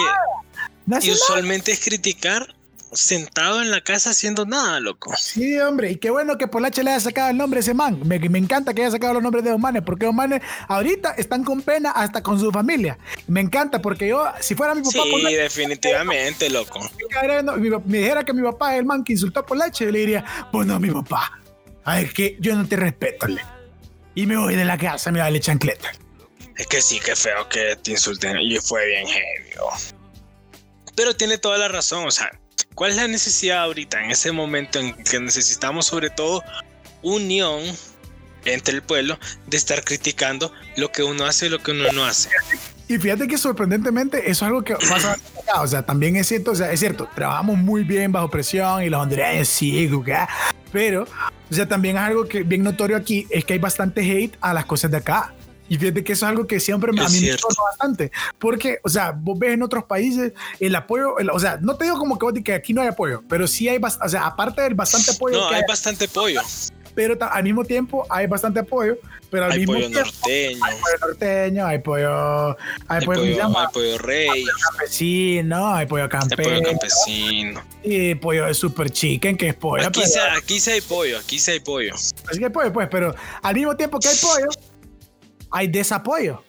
[1.07, 2.55] y usualmente es criticar
[2.93, 5.13] sentado en la casa haciendo nada, loco.
[5.17, 7.99] Sí, hombre, y qué bueno que Polache le haya sacado el nombre a ese man.
[8.05, 11.11] Me, me encanta que haya sacado los nombres de los manes, porque los manes ahorita
[11.17, 12.97] están con pena hasta con su familia.
[13.27, 16.79] Me encanta, porque yo, si fuera mi papá, Sí, Polache, definitivamente, loco.
[17.85, 20.25] me dijera que mi papá es el man que insultó a Polache, yo le diría,
[20.51, 21.39] pues no, mi papá.
[21.83, 23.41] Ay, es que yo no te respeto, le.
[24.15, 25.91] Y me voy de la casa, me vale chancleta.
[26.57, 28.37] Es que sí, qué feo que te insulten.
[28.41, 29.49] Y fue bien heavy.
[29.61, 29.73] oh.
[30.95, 32.05] Pero tiene toda la razón.
[32.05, 32.29] O sea,
[32.75, 36.43] ¿cuál es la necesidad ahorita, en ese momento en que necesitamos sobre todo
[37.01, 37.61] unión
[38.45, 42.05] entre el pueblo, de estar criticando lo que uno hace y lo que uno no
[42.05, 42.29] hace?
[42.87, 45.61] Y fíjate que sorprendentemente eso es algo que pasa acá.
[45.61, 48.89] O sea, también es cierto, o sea, es cierto, trabajamos muy bien bajo presión y
[48.89, 50.17] los hondureños sí, ¿qué?
[50.71, 54.35] pero, o sea, también es algo que bien notorio aquí, es que hay bastante hate
[54.41, 55.33] a las cosas de acá.
[55.69, 58.11] Y fíjate que eso es algo que siempre me- a mí me choca bastante.
[58.39, 61.85] Porque, o sea, vos ves en otros países el apoyo, el- o sea, no te
[61.85, 64.73] digo como que, que aquí no hay apoyo, pero sí hay, o sea, aparte del
[64.75, 66.41] bastante apoyo No, que hay hay, bastante pollo.
[66.95, 68.97] pero al mismo tiempo hay bastante apoyo,
[69.29, 72.57] pero al Hay mismo pollo tiempo norteño, hay pollo norteño, hay pollo, hay
[72.87, 73.61] hay pollo, ¿cómo se pollo, llama?
[73.61, 77.63] hay pollo rey, campesino, hay pollo hay pollo campesino.
[77.83, 79.87] y pollo de super chicken, que es pollo.
[79.87, 81.93] Aquí, pero- sí, aquí hay pollo, aquí sí hay pollo.
[81.95, 84.47] así que hay pollo, pues, pero al mismo tiempo que hay pollo,
[85.51, 86.43] hay desapoyo,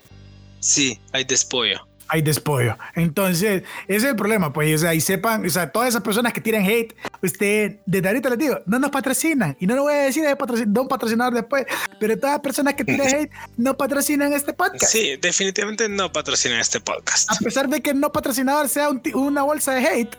[0.60, 1.86] Sí, hay despollo.
[2.08, 2.76] hay despollo.
[2.94, 6.32] Entonces, ese es el problema, pues, o sea, y sepan, o sea, todas esas personas
[6.32, 9.94] que tiran hate, usted, desde ahorita les digo, no nos patrocinan, y no lo voy
[9.94, 11.64] a decir de patrocin de un patrocinador después,
[11.98, 14.92] pero todas las personas que tiran hate no patrocinan este podcast.
[14.92, 17.30] Sí, definitivamente no patrocinan este podcast.
[17.30, 20.16] A pesar de que no patrocinador sea un una bolsa de hate,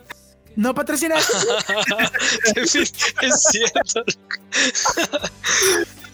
[0.56, 1.16] no patrocina
[2.56, 2.92] este es
[3.50, 4.04] cierto.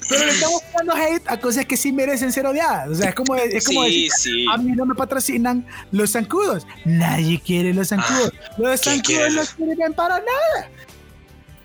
[0.08, 2.88] Pero le estamos dando hate a cosas que sí merecen ser odiadas.
[2.88, 4.46] O sea, es como, es como Sí, decir, sí.
[4.52, 6.66] a mí no me patrocinan los zancudos.
[6.84, 8.32] Nadie quiere los zancudos.
[8.56, 10.70] los ¿quién zancudos no los- sirven para nada.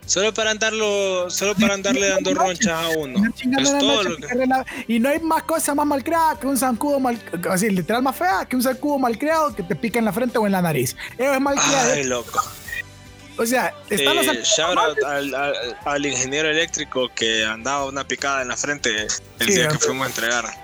[0.05, 3.19] Solo para andarlo, solo para andarle dando ronchas a uno.
[3.19, 4.09] Una chingada Es de la todo noche
[4.45, 7.17] lo que Y no hay más cosa más malcriada que un zancudo mal,
[7.49, 10.45] así literal más fea que un zancudo malcriado que te pica en la frente o
[10.45, 10.97] en la nariz.
[11.17, 11.93] Eso es malcriado.
[11.93, 12.43] Ay, loco.
[13.37, 18.07] O sea, están los Eh, shout out al, al- al ingeniero eléctrico que andaba una
[18.07, 18.89] picada en la frente
[19.39, 20.63] el Sí, día que fuimos a entregar.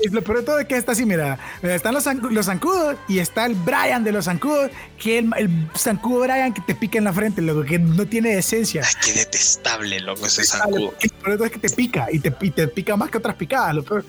[0.00, 3.18] Y lo peor de todo es que está así, mira, están los, los zancudos y
[3.18, 4.70] está el Brian de los zancudos,
[5.02, 8.36] que el, el zancudo Brian que te pica en la frente, loco, que no tiene
[8.38, 8.82] esencia.
[8.84, 10.94] Ay, qué detestable, loco, ese Lo zancudo.
[10.98, 13.34] peor de todo es que te pica y te, y te pica más que otras
[13.36, 13.74] picadas.
[13.74, 14.04] Lo peor.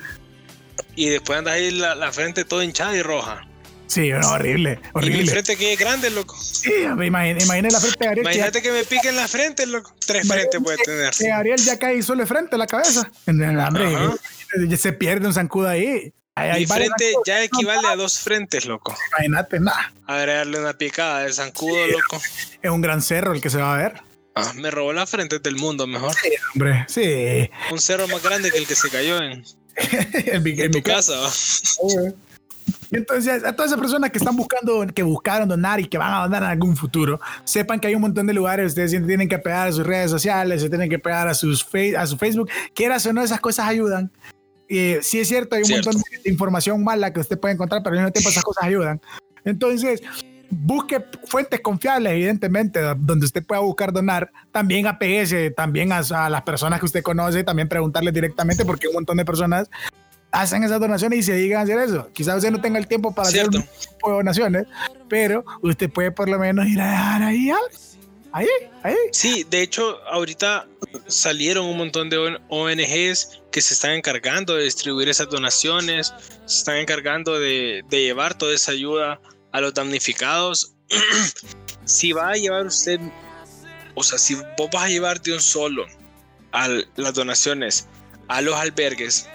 [0.96, 3.48] Y después andas ahí la, la frente toda hinchada y roja.
[3.90, 5.32] Sí, no, horrible, Y mi horrible.
[5.32, 6.38] frente que es grande, loco.
[6.40, 8.16] Sí, imaginé, imaginé la frente de Ariel.
[8.28, 9.94] que- Imagínate que me pique en la frente, loco.
[10.06, 11.12] Tres frentes puede tener.
[11.12, 13.12] que Ariel ya cae solo de frente a la cabeza.
[13.26, 14.16] En el hambre, Ajá.
[14.72, 16.14] eh, se pierde un zancudo ahí.
[16.56, 18.96] Mi frente ya equivale a dos frentes, loco.
[19.18, 19.92] Imagínate, nada.
[20.08, 22.22] Agregarle una picada de zancudo, loco.
[22.62, 24.02] Es un gran cerro el que se va a ver.
[24.36, 26.16] Ah, me robó la frente del mundo, mejor.
[26.54, 27.50] Hombre, sí.
[27.72, 29.44] Un cerro más grande que el que se cayó en.
[30.28, 31.16] en mi, en mi casa.
[32.92, 36.22] Entonces, a todas esas personas que están buscando, que buscaron donar y que van a
[36.24, 39.68] donar en algún futuro, sepan que hay un montón de lugares, ustedes tienen que pegar
[39.68, 41.66] a sus redes sociales, se tienen que pegar a, sus
[41.98, 44.12] a su Facebook, quieras o no, esas cosas ayudan.
[44.68, 47.96] Y sí es cierto, hay un montón de información mala que usted puede encontrar, pero
[47.96, 49.02] al mismo tiempo esas cosas ayudan.
[49.44, 50.02] Entonces,
[50.50, 54.32] busque fuentes confiables, evidentemente, donde usted pueda buscar donar.
[54.52, 58.96] También apeguese también a, a, las personas que usted conoce, también preguntarles directamente, porque un
[58.96, 59.70] montón de personas
[60.32, 62.10] hacen esas donaciones y se digan hacer eso.
[62.14, 63.66] Quizás usted no tenga el tiempo para hacer un
[64.02, 64.68] donaciones,
[65.08, 67.52] pero usted puede por lo menos ir a dejar ahí
[68.32, 68.48] Ahí,
[68.84, 68.96] ahí.
[69.12, 70.68] Sí, de hecho, ahorita
[71.08, 76.14] salieron un montón de ONGs que se están encargando de distribuir esas donaciones,
[76.46, 79.20] se están encargando de, de llevar toda esa ayuda
[79.52, 80.76] a los damnificados.
[81.86, 83.00] si va a llevar usted,
[83.96, 85.88] o sea, si vos vas a llevar de un solo
[86.52, 87.88] a las donaciones
[88.28, 89.28] a los albergues,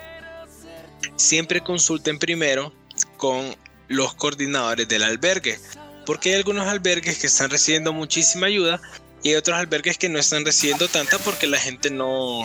[1.16, 2.72] siempre consulten primero
[3.16, 3.54] con
[3.88, 5.58] los coordinadores del albergue,
[6.06, 8.80] porque hay algunos albergues que están recibiendo muchísima ayuda
[9.22, 12.42] y hay otros albergues que no están recibiendo tanta porque la gente no,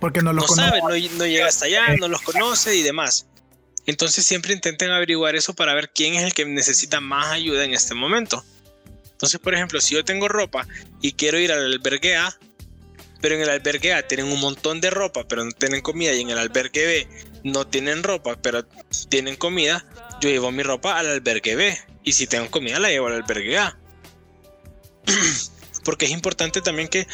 [0.00, 3.26] porque no, los sabe, no, llega hasta allá, no los conoce y demás.
[3.86, 7.74] Entonces siempre intenten averiguar eso para ver quién es el que necesita más ayuda en
[7.74, 8.44] este momento.
[9.12, 10.66] Entonces, por ejemplo, si yo tengo ropa
[11.02, 12.34] y quiero ir al albergue A,
[13.20, 16.20] pero en el albergue A tienen un montón de ropa, pero no tienen comida, y
[16.20, 17.08] en el albergue B
[17.44, 18.64] no tienen ropa, pero
[19.08, 19.84] tienen comida,
[20.20, 21.78] yo llevo mi ropa al albergue B.
[22.02, 23.78] Y si tengo comida, la llevo al albergue A.
[25.84, 27.06] porque es importante también que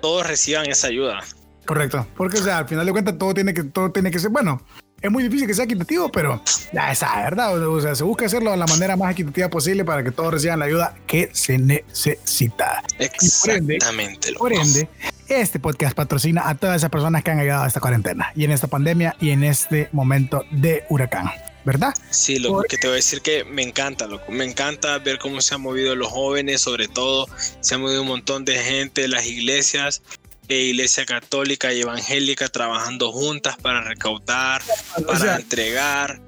[0.00, 1.20] todos reciban esa ayuda.
[1.66, 4.30] Correcto, porque o sea, al final de cuentas todo tiene que todo tiene que ser
[4.30, 4.62] bueno
[5.04, 6.42] es muy difícil que sea equitativo, pero
[6.72, 7.62] ya esa verdad.
[7.68, 10.60] O sea, se busca hacerlo de la manera más equitativa posible para que todos reciban
[10.60, 12.82] la ayuda que se necesita.
[12.98, 14.32] Exactamente.
[14.32, 14.88] Por ende,
[15.28, 18.52] este podcast patrocina a todas esas personas que han ayudado a esta cuarentena y en
[18.52, 21.30] esta pandemia y en este momento de huracán.
[21.64, 21.94] ¿verdad?
[22.10, 24.30] Sí, lo que te voy a decir que me encanta, loco.
[24.30, 27.26] Me encanta ver cómo se han movido los jóvenes, sobre todo.
[27.60, 30.02] Se han movido un montón de gente, las iglesias
[30.48, 34.62] e Iglesia Católica y Evangélica trabajando juntas para recaudar,
[35.06, 36.20] para entregar.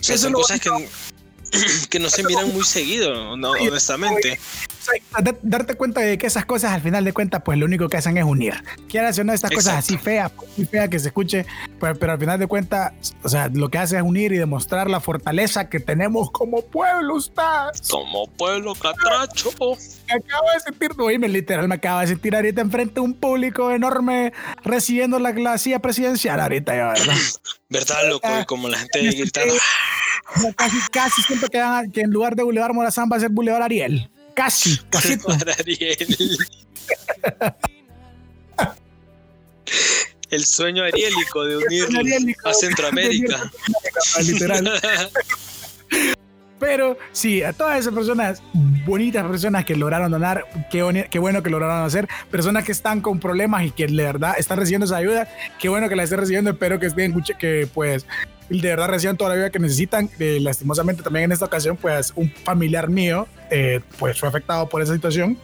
[0.00, 0.70] son cosas que,
[1.90, 4.38] que no se miran muy seguido, no, honestamente
[5.42, 8.16] darte cuenta de que esas cosas al final de cuentas, pues lo único que hacen
[8.16, 8.54] es unir.
[8.88, 11.46] Quieras o no, estas cosas así feas, muy feas que se escuche,
[11.78, 12.92] pues, pero al final de cuentas,
[13.22, 17.14] o sea, lo que hace es unir y demostrar la fortaleza que tenemos como pueblo,
[17.16, 17.42] usted.
[17.90, 19.50] Como pueblo catracho.
[20.06, 23.70] Me acabo de sentir, oíme, literal, me acabo de sentir ahorita enfrente de un público
[23.70, 24.32] enorme
[24.64, 27.16] recibiendo la, la silla presidencial ahorita, ya, ¿verdad?
[27.70, 28.28] ¿Verdad, loco?
[28.40, 29.54] Y como la gente gritando.
[30.56, 31.62] Casi, casi siento que,
[31.92, 34.10] que en lugar de Boulevard Morazán va a ser Boulevard Ariel.
[34.34, 35.18] Casi, casi.
[40.30, 43.50] El sueño ariélico de unir a Centroamérica.
[44.22, 44.70] Literal.
[46.60, 48.42] Pero sí, a todas esas personas,
[48.84, 53.20] bonitas personas que lograron donar, qué, qué, bueno que lograron hacer, personas que están con
[53.20, 55.28] problemas y que de verdad están recibiendo esa ayuda,
[55.60, 58.06] qué bueno que la estén recibiendo, espero que estén, que pues
[58.48, 60.10] de verdad reciban toda la ayuda que necesitan.
[60.18, 64.82] Eh, lastimosamente también en esta ocasión, pues un familiar mío, eh, pues fue afectado por
[64.82, 65.38] esa situación.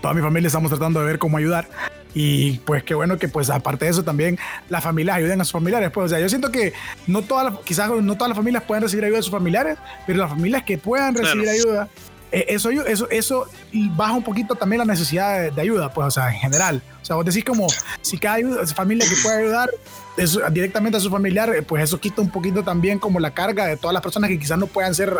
[0.00, 1.68] Toda mi familia estamos tratando de ver cómo ayudar.
[2.14, 5.52] Y pues qué bueno que pues aparte de eso también las familias ayuden a sus
[5.52, 5.90] familiares.
[5.92, 6.72] Pues o sea, yo siento que
[7.06, 10.30] no todas quizás no todas las familias pueden recibir ayuda de sus familiares, pero las
[10.30, 13.48] familias que puedan recibir ayuda, eh, eso, eso, eso
[13.96, 16.82] baja un poquito también la necesidad de, ayuda, pues o sea, en general.
[17.02, 17.66] O sea, vos decís como
[18.00, 19.70] si cada familia que puede ayudar
[20.52, 23.76] directamente a su familiar, eh, pues eso quita un poquito también como la carga de
[23.76, 25.16] todas las personas que quizás no puedan ser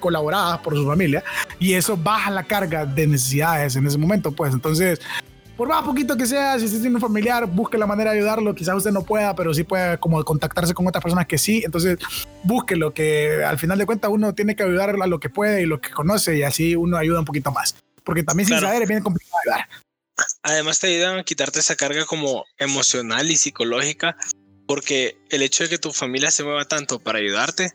[0.00, 1.22] colaboradas por su familia
[1.58, 5.00] y eso baja la carga de necesidades en ese momento, pues entonces
[5.56, 8.54] por más poquito que sea, si usted tiene un familiar, busque la manera de ayudarlo.
[8.54, 11.62] Quizás usted no pueda, pero sí puede como contactarse con otras personas que sí.
[11.64, 11.98] Entonces,
[12.42, 15.66] búsquelo, que al final de cuentas uno tiene que ayudar a lo que puede y
[15.66, 17.76] lo que conoce y así uno ayuda un poquito más.
[18.02, 19.68] Porque también sin saber es bien complicado ayudar.
[20.42, 24.16] Además te ayudan a quitarte esa carga como emocional y psicológica,
[24.66, 27.72] porque el hecho de que tu familia se mueva tanto para ayudarte,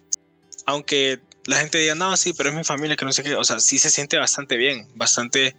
[0.66, 3.44] aunque la gente diga, no, sí, pero es mi familia, que no sé qué, o
[3.44, 5.56] sea, sí se siente bastante bien, bastante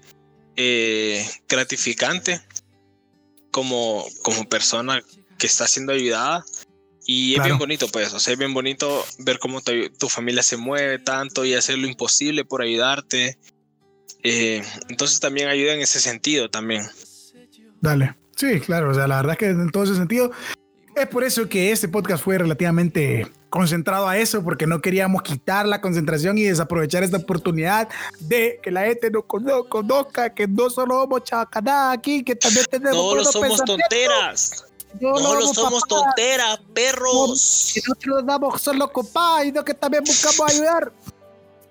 [0.56, 2.40] eh, gratificante
[3.50, 5.02] como, como persona
[5.38, 6.44] que está siendo ayudada.
[7.06, 9.60] Y es bien bonito, pues, o sea, es bien bonito ver cómo
[9.98, 13.36] tu familia se mueve tanto y hacer lo imposible por ayudarte.
[14.22, 16.82] Eh, entonces también ayuda en ese sentido también.
[17.80, 18.16] Dale.
[18.36, 20.30] Sí, claro, o sea, la verdad es que en todo ese sentido
[21.02, 25.66] es por eso que este podcast fue relativamente concentrado a eso, porque no queríamos quitar
[25.66, 27.88] la concentración y desaprovechar esta oportunidad
[28.20, 33.16] de que la gente nos conozca, que no solo somos chacaná aquí, que también tenemos.
[33.16, 34.64] No somos tonteras.
[35.00, 37.76] no solo somos tonteras, perros.
[37.76, 40.92] Y nosotros damos solo copa y no que también buscamos ayudar.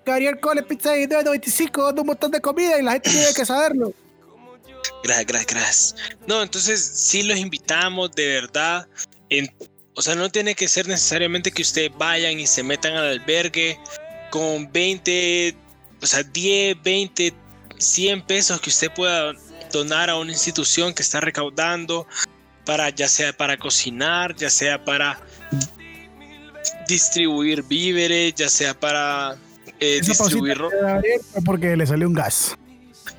[0.05, 3.45] Gabriel Cole Pizza y 95 dando un montón de comida y la gente tiene que
[3.45, 3.93] saberlo.
[5.03, 5.95] Gracias, gracias, gracias.
[6.27, 8.87] No, entonces sí los invitamos de verdad.
[9.29, 9.49] En,
[9.95, 13.79] o sea, no tiene que ser necesariamente que ustedes vayan y se metan al albergue
[14.31, 15.55] con 20,
[16.01, 17.33] o sea, 10, 20,
[17.77, 19.33] 100 pesos que usted pueda
[19.71, 22.07] donar a una institución que está recaudando
[22.65, 25.19] para ya sea para cocinar, ya sea para
[26.87, 29.35] distribuir víveres, ya sea para
[29.79, 30.61] eh, distribuir
[31.45, 32.55] porque le salió un gas.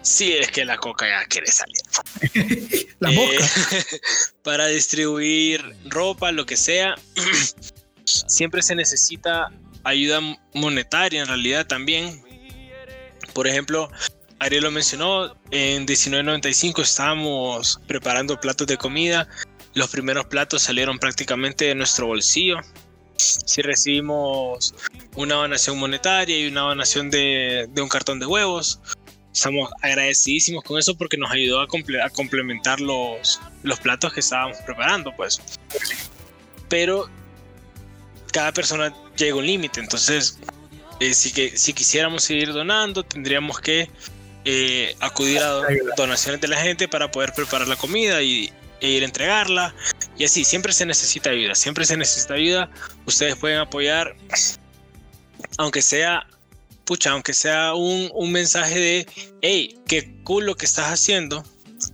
[0.03, 1.80] Sí, es que la coca ya quiere salir.
[3.01, 3.13] la.
[3.13, 3.39] Eh,
[4.43, 6.95] para distribuir ropa, lo que sea,
[8.05, 9.49] siempre se necesita
[9.85, 10.21] ayuda
[10.55, 12.23] monetaria en realidad también.
[13.33, 13.91] Por ejemplo,
[14.41, 19.29] Ariel lo mencionó, en 1995 estábamos preparando platos de comida.
[19.75, 22.57] Los primeros platos salieron prácticamente de nuestro bolsillo.
[23.17, 24.75] Si recibimos
[25.15, 28.81] una donación monetaria y una donación de, un cartón de huevos,
[29.33, 31.69] estamos agradecidísimos con eso porque nos ayudó a,
[32.11, 35.41] complementar los, los platos que estábamos preparando, pues.
[36.69, 37.09] Pero
[38.33, 40.39] cada persona llega a un límite, entonces
[41.01, 43.91] eh, si, que, si quisiéramos seguir donando, tendríamos que
[44.45, 45.63] eh, acudir a
[45.97, 49.75] donaciones de la gente para poder preparar la comida y, e ir a entregarla.
[50.17, 52.71] Y así, siempre se necesita ayuda, siempre se necesita ayuda.
[53.07, 54.17] Ustedes pueden apoyar,
[55.59, 56.27] aunque sea,
[56.91, 59.07] pucha, aunque sea un, un mensaje de,
[59.43, 61.45] hey, qué cool lo que estás haciendo,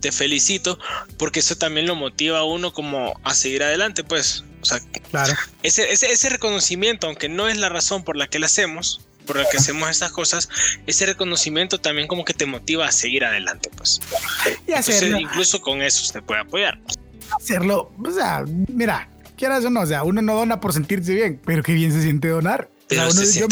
[0.01, 0.79] te felicito,
[1.19, 4.43] porque eso también lo motiva a uno como a seguir adelante, pues.
[4.59, 4.79] O sea,
[5.11, 5.35] claro.
[5.61, 9.35] ese, ese, ese reconocimiento, aunque no es la razón por la que lo hacemos, por
[9.35, 10.49] la que hacemos estas cosas,
[10.87, 13.99] ese reconocimiento también como que te motiva a seguir adelante, pues.
[14.67, 15.19] Y hacerlo.
[15.19, 16.79] incluso con eso usted puede apoyar.
[17.39, 21.39] Hacerlo, o sea, mira, quieras o no, o sea, uno no dona por sentirse bien,
[21.45, 22.67] pero qué bien se siente donar.
[22.87, 23.47] Pero yo, me, yo,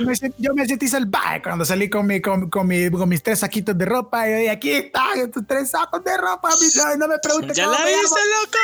[0.00, 3.38] me, yo, me, sentí salvaje cuando salí con, mi, con, con, mi, con mis tres
[3.38, 6.50] saquitos de ropa y aquí están estos tres sacos de ropa.
[6.76, 7.56] No, no me preguntes.
[7.56, 8.58] ¡Ya la viste, loco!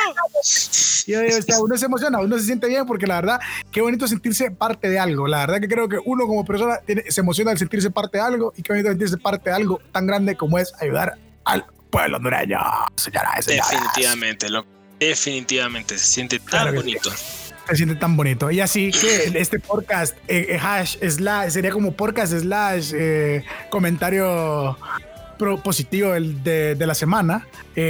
[1.06, 3.40] Y, o sea, uno se emociona, uno se siente bien porque la verdad,
[3.70, 5.28] qué bonito sentirse parte de algo.
[5.28, 8.24] La verdad que creo que uno como persona tiene, se emociona al sentirse parte de
[8.24, 12.16] algo y qué bonito sentirse parte de algo tan grande como es ayudar al pueblo
[12.16, 12.58] hondureño.
[13.46, 14.68] Definitivamente, loco.
[14.98, 17.10] Definitivamente, se siente tan bonito
[17.70, 18.50] se siente tan bonito.
[18.50, 24.76] Y así que este podcast, eh, eh, hash, slash, sería como podcast slash eh, comentario
[25.62, 27.46] positivo de, de, la semana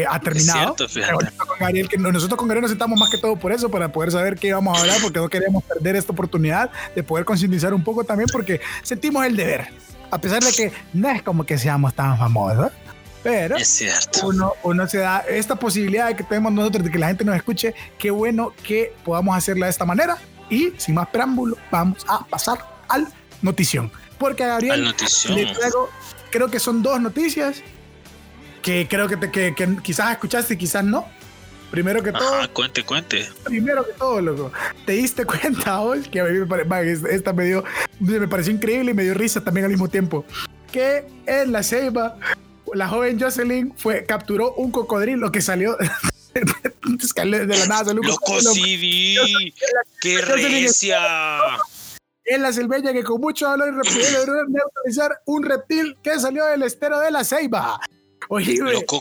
[0.08, 0.76] ha terminado.
[0.88, 4.36] Cierto, que nosotros con Gabriel nos sentamos más que todo por eso, para poder saber
[4.36, 8.04] qué vamos a hablar, porque no queríamos perder esta oportunidad de poder concientizar un poco
[8.04, 9.66] también, porque sentimos el deber.
[10.12, 12.70] A pesar de que no es como que seamos tan famosos,
[13.22, 14.26] pero es cierto.
[14.26, 17.36] Uno, uno se da esta posibilidad de que tenemos nosotros de que la gente nos
[17.36, 17.74] escuche.
[17.98, 20.18] Qué bueno que podamos hacerla de esta manera.
[20.48, 22.58] Y sin más preámbulo, vamos a pasar
[22.88, 23.06] al
[23.42, 23.90] notición.
[24.18, 25.90] Porque a Gabriel le traigo,
[26.30, 27.62] creo que son dos noticias
[28.62, 31.06] que creo que, te, que, quizás escuchaste y quizás no.
[31.70, 32.52] Primero que todo.
[32.52, 33.28] cuente, cuente.
[33.44, 34.52] Primero que todo, loco.
[34.84, 36.02] ¿Te diste cuenta hoy?
[36.02, 37.64] Que a mí me, esta me, dio,
[38.00, 40.24] me pareció increíble y me dio risa también al mismo tiempo.
[40.72, 42.16] Que en la ceiba
[42.74, 45.76] la joven Jocelyn fue, capturó un cocodrilo que salió
[46.34, 47.92] de la nada.
[47.92, 49.16] Loco, sí
[50.00, 50.98] ¡Qué recia!
[52.24, 56.44] En la selveña que con mucho valor y rapidez logró neutralizar un reptil que salió
[56.46, 57.80] del estero de la ceiba.
[58.28, 59.00] Oye, Loco,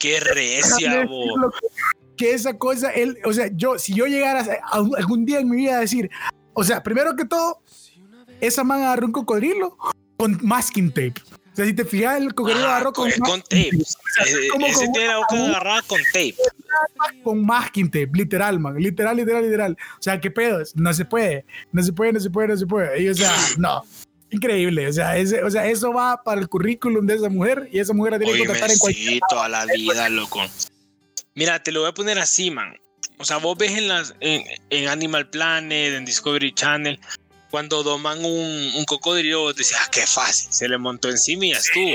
[0.00, 1.06] qué, recia,
[2.16, 5.56] Que esa cosa, él, o sea, yo, si yo llegara a, algún día en mi
[5.56, 6.08] vida a decir,
[6.54, 7.60] o sea, primero que todo,
[8.40, 9.76] esa man agarró un cocodrilo
[10.16, 11.14] con masking tape.
[11.54, 13.70] O sea, si te fijas, el cocodrilo agarró con, con tape.
[13.78, 16.34] ese tiene la agarrada con tape.
[17.22, 18.74] Con masking tape, literal, man.
[18.76, 19.76] Literal, literal, literal.
[19.96, 20.74] O sea, ¿qué pedos?
[20.74, 21.44] No se puede.
[21.70, 23.00] No se puede, no se puede, no se puede.
[23.00, 23.84] Y, o sea, no.
[24.30, 24.88] Increíble.
[24.88, 27.92] O sea, ese, o sea, eso va para el currículum de esa mujer y esa
[27.92, 29.20] mujer la tiene que tratar en cualquier.
[29.30, 30.42] toda la vida, loco.
[31.36, 32.74] Mira, te lo voy a poner así, man.
[33.18, 36.98] O sea, vos ves en, las, en, en Animal Planet, en Discovery Channel,
[37.54, 41.58] cuando doman un, un cocodrilo, decías, ah, qué fácil, se le montó encima y ya
[41.58, 41.94] estuvo.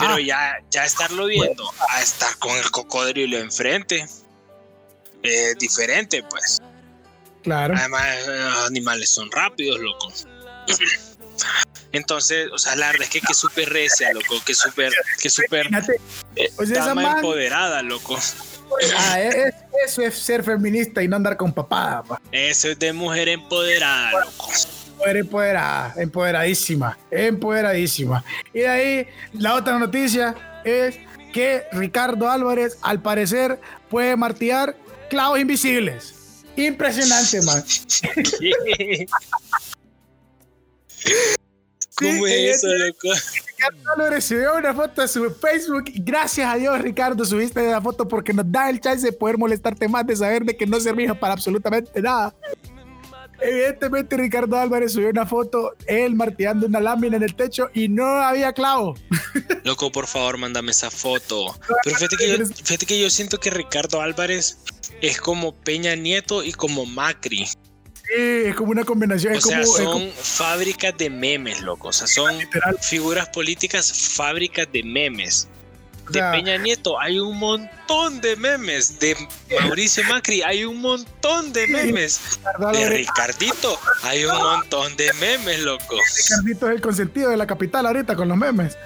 [0.00, 4.08] pero, ya, ya estarlo viendo, a estar con el cocodrilo enfrente,
[5.22, 6.60] es diferente, pues.
[7.44, 7.76] Claro.
[7.76, 10.12] Además, los animales son rápidos, loco.
[11.92, 14.92] Entonces, o sea, la verdad es que que súper recia, loco, que súper,
[15.22, 15.68] que súper
[16.34, 18.18] eh, empoderada, loco.
[18.96, 19.20] Ah,
[19.84, 22.02] eso es ser feminista y no andar con papada.
[22.32, 24.50] Eso es de mujer empoderada, loco.
[24.98, 28.24] Mujer empoderada, empoderadísima, empoderadísima.
[28.54, 30.98] Y de ahí, la otra noticia es
[31.32, 33.60] que Ricardo Álvarez, al parecer,
[33.90, 34.74] puede martillar
[35.10, 36.14] clavos invisibles.
[36.56, 37.62] Impresionante, man.
[41.96, 43.08] ¿Cómo es eso, loco?
[43.46, 45.84] Ricardo Álvarez subió una foto a su Facebook.
[45.94, 49.88] Gracias a Dios, Ricardo, subiste la foto porque nos da el chance de poder molestarte
[49.88, 52.34] más, de saber de que no servimos para absolutamente nada.
[53.40, 58.04] Evidentemente, Ricardo Álvarez subió una foto, él martillando una lámina en el techo y no
[58.04, 58.94] había clavo.
[59.64, 61.58] Loco, por favor, mándame esa foto.
[61.84, 64.58] Pero fíjate que, yo, fíjate que yo siento que Ricardo Álvarez
[65.00, 67.46] es como Peña Nieto y como Macri.
[68.06, 68.14] Sí,
[68.46, 69.34] es como una combinación.
[69.34, 71.88] O es sea, como, es son como- fábricas de memes, loco.
[71.88, 72.76] O sea, son Literal.
[72.80, 75.48] figuras políticas, fábricas de memes.
[76.10, 79.00] De Peña Nieto hay un montón de memes.
[79.00, 79.16] De
[79.60, 82.20] Mauricio Macri hay un montón de memes.
[82.72, 85.96] De Ricardito hay un montón de memes, loco.
[86.16, 88.76] Ricardito es el consentido de la capital ahorita con los memes.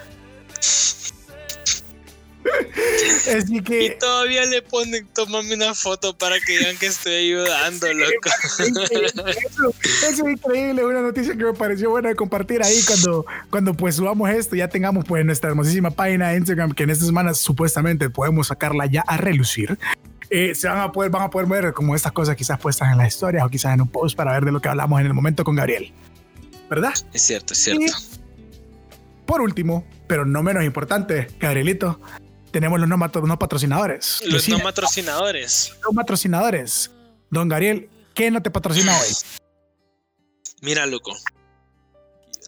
[3.37, 7.93] Así Y que todavía le ponen, tomame una foto para que vean que estoy ayudando,
[7.93, 8.31] loco.
[8.59, 13.75] eso, eso es increíble, una noticia que me pareció buena de compartir ahí cuando, cuando
[13.75, 17.35] pues subamos esto, ya tengamos pues nuestra hermosísima página de Instagram que en esta semana
[17.35, 19.79] supuestamente podemos sacarla ya a relucir.
[20.31, 22.99] Eh, se van a poder, van a poder ver como estas cosas quizás puestas en
[22.99, 25.15] las historias o quizás en un post para ver de lo que hablamos en el
[25.15, 25.93] momento con Gabriel.
[26.69, 26.95] ¿Verdad?
[27.13, 27.93] Es cierto, es cierto.
[29.27, 32.01] Por último, pero no menos importante, Gabrielito,
[32.51, 32.99] tenemos los no,
[33.39, 34.23] patrocinadores.
[34.27, 35.77] Los no patrocinadores.
[35.83, 36.91] no patrocinadores.
[37.31, 39.09] Don Gabriel, ¿qué no te patrocina hoy?
[40.61, 41.17] Mira, loco.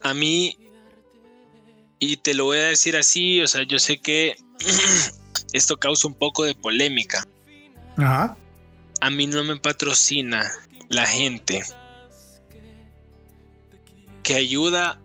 [0.03, 0.59] A mí,
[1.99, 4.37] y te lo voy a decir así, o sea, yo sé que
[5.53, 7.25] esto causa un poco de polémica.
[7.97, 8.37] Ajá.
[9.01, 10.51] A mí no me patrocina
[10.89, 11.63] la gente
[14.23, 15.01] que ayuda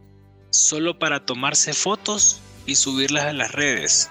[0.50, 4.10] solo para tomarse fotos y subirlas a las redes.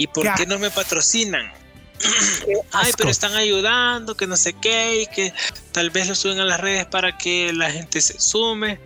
[0.00, 0.34] ¿Y por Ya.
[0.34, 1.52] qué no me patrocinan?
[2.72, 5.34] Ay, pero están ayudando, que no sé qué, y que
[5.72, 8.80] tal vez lo suben a las redes para que la gente se sume.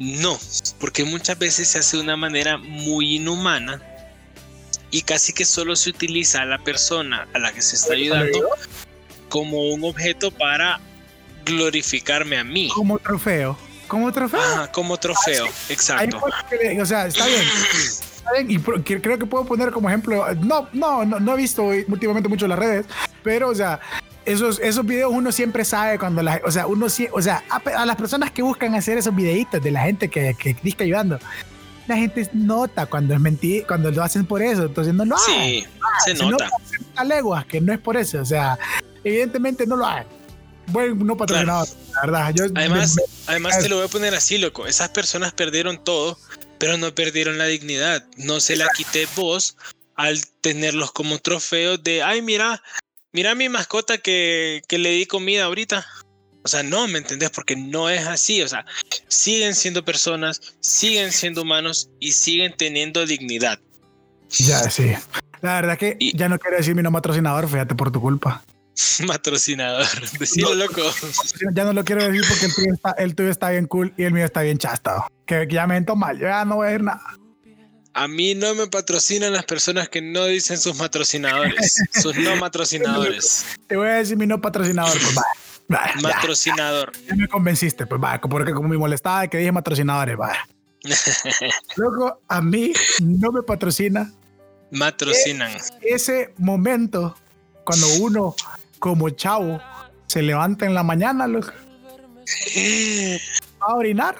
[0.00, 0.36] No,
[0.80, 3.80] porque muchas veces se hace de una manera muy inhumana
[4.90, 8.48] y casi que solo se utiliza a la persona a la que se está ayudando
[9.28, 10.80] como un objeto para
[11.44, 12.68] glorificarme a mí.
[12.74, 13.56] Como trofeo.
[13.86, 14.40] Como trofeo.
[14.40, 16.20] Ajá, como trofeo, Hay exacto.
[16.80, 17.44] o sea, está bien.
[18.36, 20.24] Está y que- creo que puedo poner como ejemplo.
[20.36, 22.86] No, no, no, no he visto últimamente mucho las redes,
[23.22, 23.80] pero, o sea,
[24.24, 27.86] esos, esos videos uno siempre sabe cuando la, o sea, uno o sea, a, a
[27.86, 31.18] las personas que buscan hacer esos videitos de la gente que, que disque ayudando,
[31.86, 35.26] la gente nota cuando es mentir, cuando lo hacen por eso, entonces no lo hagan.
[35.34, 35.66] Sí,
[36.04, 36.50] se Si no, nota.
[36.96, 38.58] a leguas que no es por eso, o sea,
[39.04, 40.06] evidentemente no lo hagan.
[40.66, 42.34] Buen no patrocinador, la verdad.
[42.34, 44.66] Yo, Además, me- además te lo voy a poner así, loco.
[44.66, 46.18] Esas personas perdieron todo,
[46.58, 48.04] pero no perdieron la dignidad.
[48.16, 49.56] No se la quité vos
[49.96, 52.62] al tenerlos como trofeos de, ay, mira,
[53.12, 55.86] mira mi mascota que, que le di comida ahorita.
[56.44, 57.30] O sea, no, ¿me entendés?
[57.30, 58.42] Porque no es así.
[58.42, 58.64] O sea,
[59.08, 63.58] siguen siendo personas, siguen siendo humanos y siguen teniendo dignidad.
[64.30, 64.92] ya, sí.
[65.42, 68.42] La verdad que Y- ya no quiero decir mi no patrocinador, fíjate por tu culpa.
[69.06, 69.86] Patrocinador.
[70.18, 70.82] Decilo, loco.
[71.54, 74.04] Ya no lo quiero decir porque el tuyo está, el tuyo está bien cool y
[74.04, 75.06] el mío está bien chastado.
[75.26, 77.02] Que, ya me mal, yo ya no voy a decir nada.
[77.94, 83.44] A mí no me patrocinan las personas que no dicen sus patrocinadores, sus no patrocinadores.
[83.66, 85.26] Te voy a decir mi no patrocinador, pues vaya.
[85.68, 86.92] vaya, ya, Patrocinador.
[87.08, 90.46] ya me convenciste, pues vaya, porque como me molestaba de que dije patrocinadores, vaya.
[91.76, 94.12] Luego, a mí no me patrocina
[94.70, 95.50] Matrocinan.
[95.82, 97.16] ese momento
[97.68, 98.34] cuando uno,
[98.78, 99.60] como chavo,
[100.06, 101.52] se levanta en la mañana loco,
[103.60, 104.16] a orinar.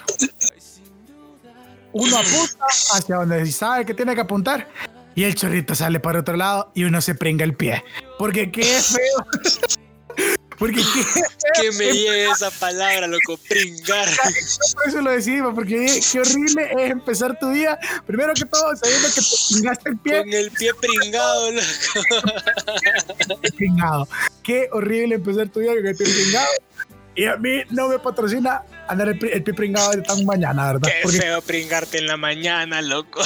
[1.93, 4.69] Uno apunta hacia donde sabe que tiene que apuntar
[5.15, 7.83] y el chorrito sale para otro lado y uno se pringa el pie.
[8.19, 9.27] Porque qué feo.
[10.59, 11.63] Porque qué.
[11.63, 14.09] Que me llegue esa palabra, loco, pringar.
[14.75, 17.79] Por eso lo decimos, porque qué horrible es empezar tu día.
[18.07, 20.19] Primero que todo, sabiendo que te pringaste el pie.
[20.19, 21.67] Con el pie pringado, loco.
[23.57, 24.09] pringado.
[24.43, 26.49] Qué horrible empezar tu día con el pie pringado.
[27.15, 30.89] Y a mí no me patrocina andar el, el pie pringado de tan mañana, ¿verdad?
[30.89, 33.21] Qué Porque feo pringarte en la mañana, loco.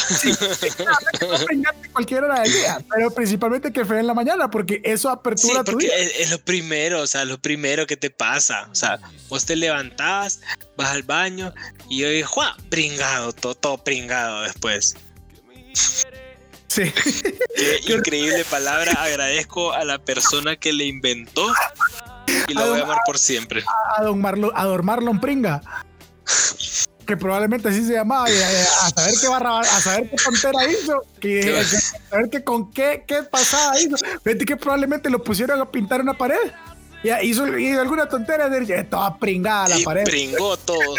[1.19, 5.09] puedes pringarte cualquier hora del día, pero principalmente que fue en la mañana, porque eso
[5.09, 5.97] Sí, apertura tu porque día.
[5.97, 8.69] es, es lo primero, o sea, lo primero que te pasa.
[8.71, 8.99] O sea,
[9.29, 10.41] vos te levantás,
[10.77, 11.53] vas al baño
[11.89, 12.57] y digo, ¡Juá!
[12.69, 14.97] Pringado, todo, todo pringado después.
[16.69, 16.91] Sí.
[17.87, 18.93] Qué increíble palabra.
[18.93, 21.53] Agradezco a la persona que le inventó
[22.49, 23.65] y lo voy a amar por siempre.
[23.99, 25.61] A don, Marlo, a don Marlon Pringa.
[27.07, 30.65] que probablemente así se llamaba, y, eh, a saber qué barra, a saber qué tontera
[30.71, 31.65] hizo, que, a
[32.11, 33.97] saber que con qué, qué pasada hizo.
[34.25, 36.53] Vete que probablemente lo pusieron a pintar una pared.
[37.03, 40.05] Y hizo, hizo alguna tontera de toda pringada la Y pared.
[40.05, 40.79] pringó todo.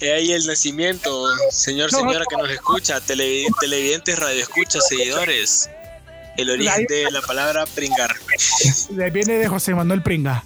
[0.00, 5.68] He ahí el nacimiento, señor, señora que nos escucha, televi- televidentes, radioescuchas, seguidores.
[6.38, 8.14] El origen de la palabra pringar.
[9.12, 10.42] Viene de José Manuel Pringa.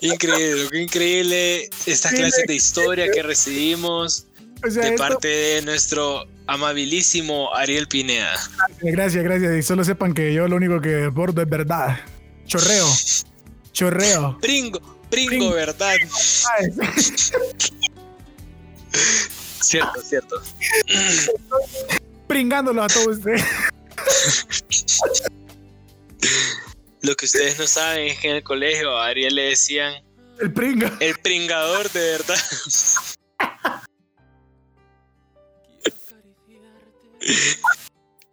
[0.00, 4.26] Increíble, qué increíble estas clases de historia que recibimos
[4.66, 8.32] O sea, de esto- parte de nuestro amabilísimo Ariel Pineda.
[8.80, 9.56] Gracias, gracias.
[9.56, 12.00] Y solo sepan que yo lo único que bordo es verdad.
[12.46, 12.86] Chorreo.
[13.72, 14.38] Chorreo.
[14.40, 14.80] Pringo,
[15.10, 15.50] pringo, Pringo.
[15.52, 15.94] ¿verdad?
[19.60, 20.42] Cierto, cierto.
[22.26, 23.44] Pringándolo a todos ustedes.
[27.02, 29.94] Lo que ustedes no saben es que en el colegio a Ariel le decían
[30.38, 30.96] El pringa.
[31.00, 32.38] el pringador de verdad.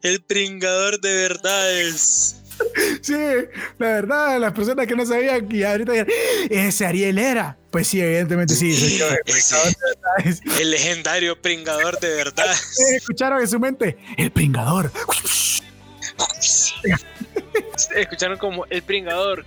[0.02, 2.36] El pringador de verdades.
[3.02, 3.14] Sí,
[3.78, 6.06] la verdad, las personas que no sabían y ahorita ya,
[6.50, 7.58] ese Ariel era.
[7.72, 9.00] Pues sí, evidentemente sí.
[10.60, 12.56] el legendario pringador de verdad.
[12.96, 14.92] Escucharon en su mente el pringador.
[17.96, 19.46] Escucharon como el pringador.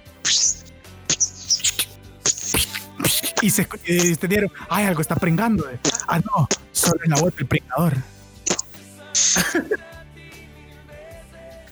[3.42, 5.68] Y se y entendieron, ay, algo está pringando.
[5.70, 5.78] eh.
[6.06, 7.94] Ah, no, solo en la voz del pringador.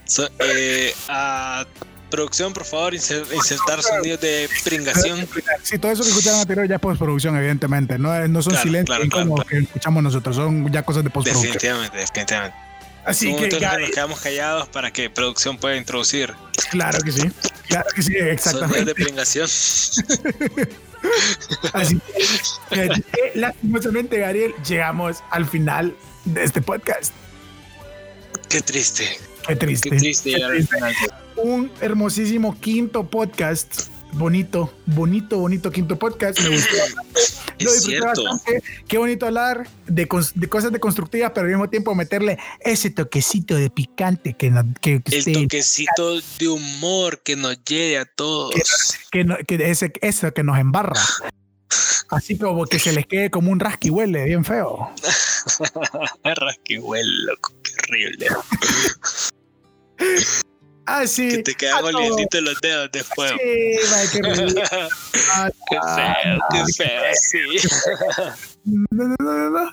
[0.08, 1.64] So- eh, a
[2.10, 5.28] producción, por favor, inser- insertar sonidos de pringación.
[5.62, 7.98] Sí, todo eso que escucharon anterior ya es postproducción, evidentemente.
[7.98, 11.52] No, no son Claro, silencios claro, claro, que escuchamos nosotros, son ya cosas de postproducción.
[11.52, 12.56] Definitivamente, definitivamente.
[13.04, 16.32] Así que, ya- nos quedamos callados para que producción pueda introducir
[16.70, 17.22] claro que sí.
[17.68, 18.84] Claro que sí, sonidos exactamente.
[18.86, 19.46] de pringación.
[21.72, 22.00] Así
[22.70, 25.94] que, eh, lastimosamente, Gabriel, llegamos al final
[26.24, 27.12] de este podcast.
[28.48, 29.18] Qué triste.
[29.48, 29.90] Qué triste.
[29.90, 31.08] Qué triste Qué.
[31.36, 33.88] Un hermosísimo quinto podcast.
[34.12, 36.38] Bonito, bonito, bonito quinto podcast.
[36.40, 36.76] Me gustó.
[37.60, 38.62] Lo disfruté bastante.
[38.86, 43.54] Qué bonito hablar de, de cosas de constructivas, pero al mismo tiempo meterle ese toquecito
[43.54, 48.54] de picante que, no- que, El toquecito de humor que nos llegue a todos.
[49.10, 51.00] que, no- que ese, eso que nos embarra.
[52.10, 54.90] Así como que se les quede como un rasqui huele bien feo.
[56.24, 58.26] Rasquihuel, loco, qué horrible.
[60.86, 61.28] Así.
[61.28, 63.30] Que te quedan olientitos los dedos después.
[63.32, 64.62] Sí, mae, qué ridículo.
[65.68, 67.68] Qué feo, qué feo, sí.
[68.64, 69.64] No, no, no, no, no,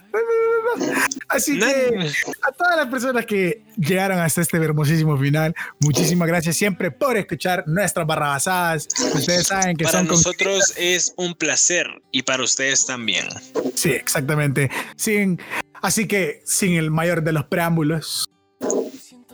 [0.78, 0.94] no.
[1.30, 2.10] Así que
[2.42, 7.64] a todas las personas que llegaron hasta este hermosísimo final, muchísimas gracias siempre por escuchar
[7.66, 8.88] nuestras barrabasadas.
[9.14, 13.26] Ustedes saben que Para son con- nosotros es un placer y para ustedes también.
[13.76, 14.70] Sí, exactamente.
[14.98, 15.42] Sin,
[15.82, 18.30] así que sin el mayor de los preámbulos.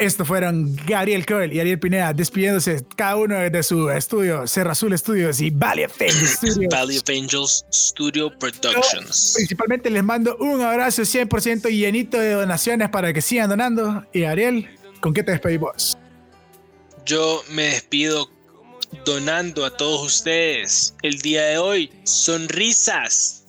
[0.01, 4.97] Estos fueron Gabriel Coel y Ariel Pineda despidiéndose cada uno de su estudio, Serra Azul
[4.97, 6.67] Studios y Valley of Fame Studios.
[6.71, 9.33] Valley of Angels Studio Productions.
[9.35, 14.03] Principalmente les mando un abrazo 100% llenito de donaciones para que sigan donando.
[14.11, 14.67] Y Ariel,
[15.01, 15.95] ¿con qué te despedimos?
[17.05, 18.27] Yo me despido
[19.05, 23.45] donando a todos ustedes el día de hoy sonrisas.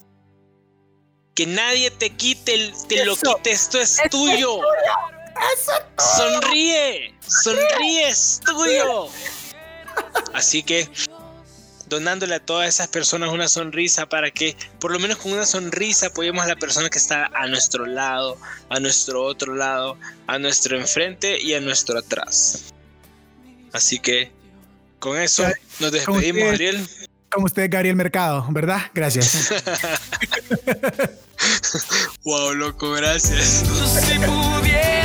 [1.34, 4.58] Que nadie te quite, el- te lo quite, esto es tuyo.
[5.98, 9.08] Sonríe, sonríe, es tuyo.
[10.34, 10.88] Así que
[11.88, 16.06] donándole a todas esas personas una sonrisa para que por lo menos con una sonrisa
[16.06, 18.38] apoyemos a la persona que está a nuestro lado,
[18.70, 22.72] a nuestro otro lado, a nuestro enfrente y a nuestro atrás.
[23.72, 24.32] Así que
[24.98, 25.44] con eso
[25.80, 26.88] nos despedimos, Ariel.
[27.30, 28.82] Con usted, Gabriel Mercado, ¿verdad?
[28.94, 29.52] Gracias.
[32.24, 33.64] Wow, loco, gracias.
[34.06, 35.01] Si pudiera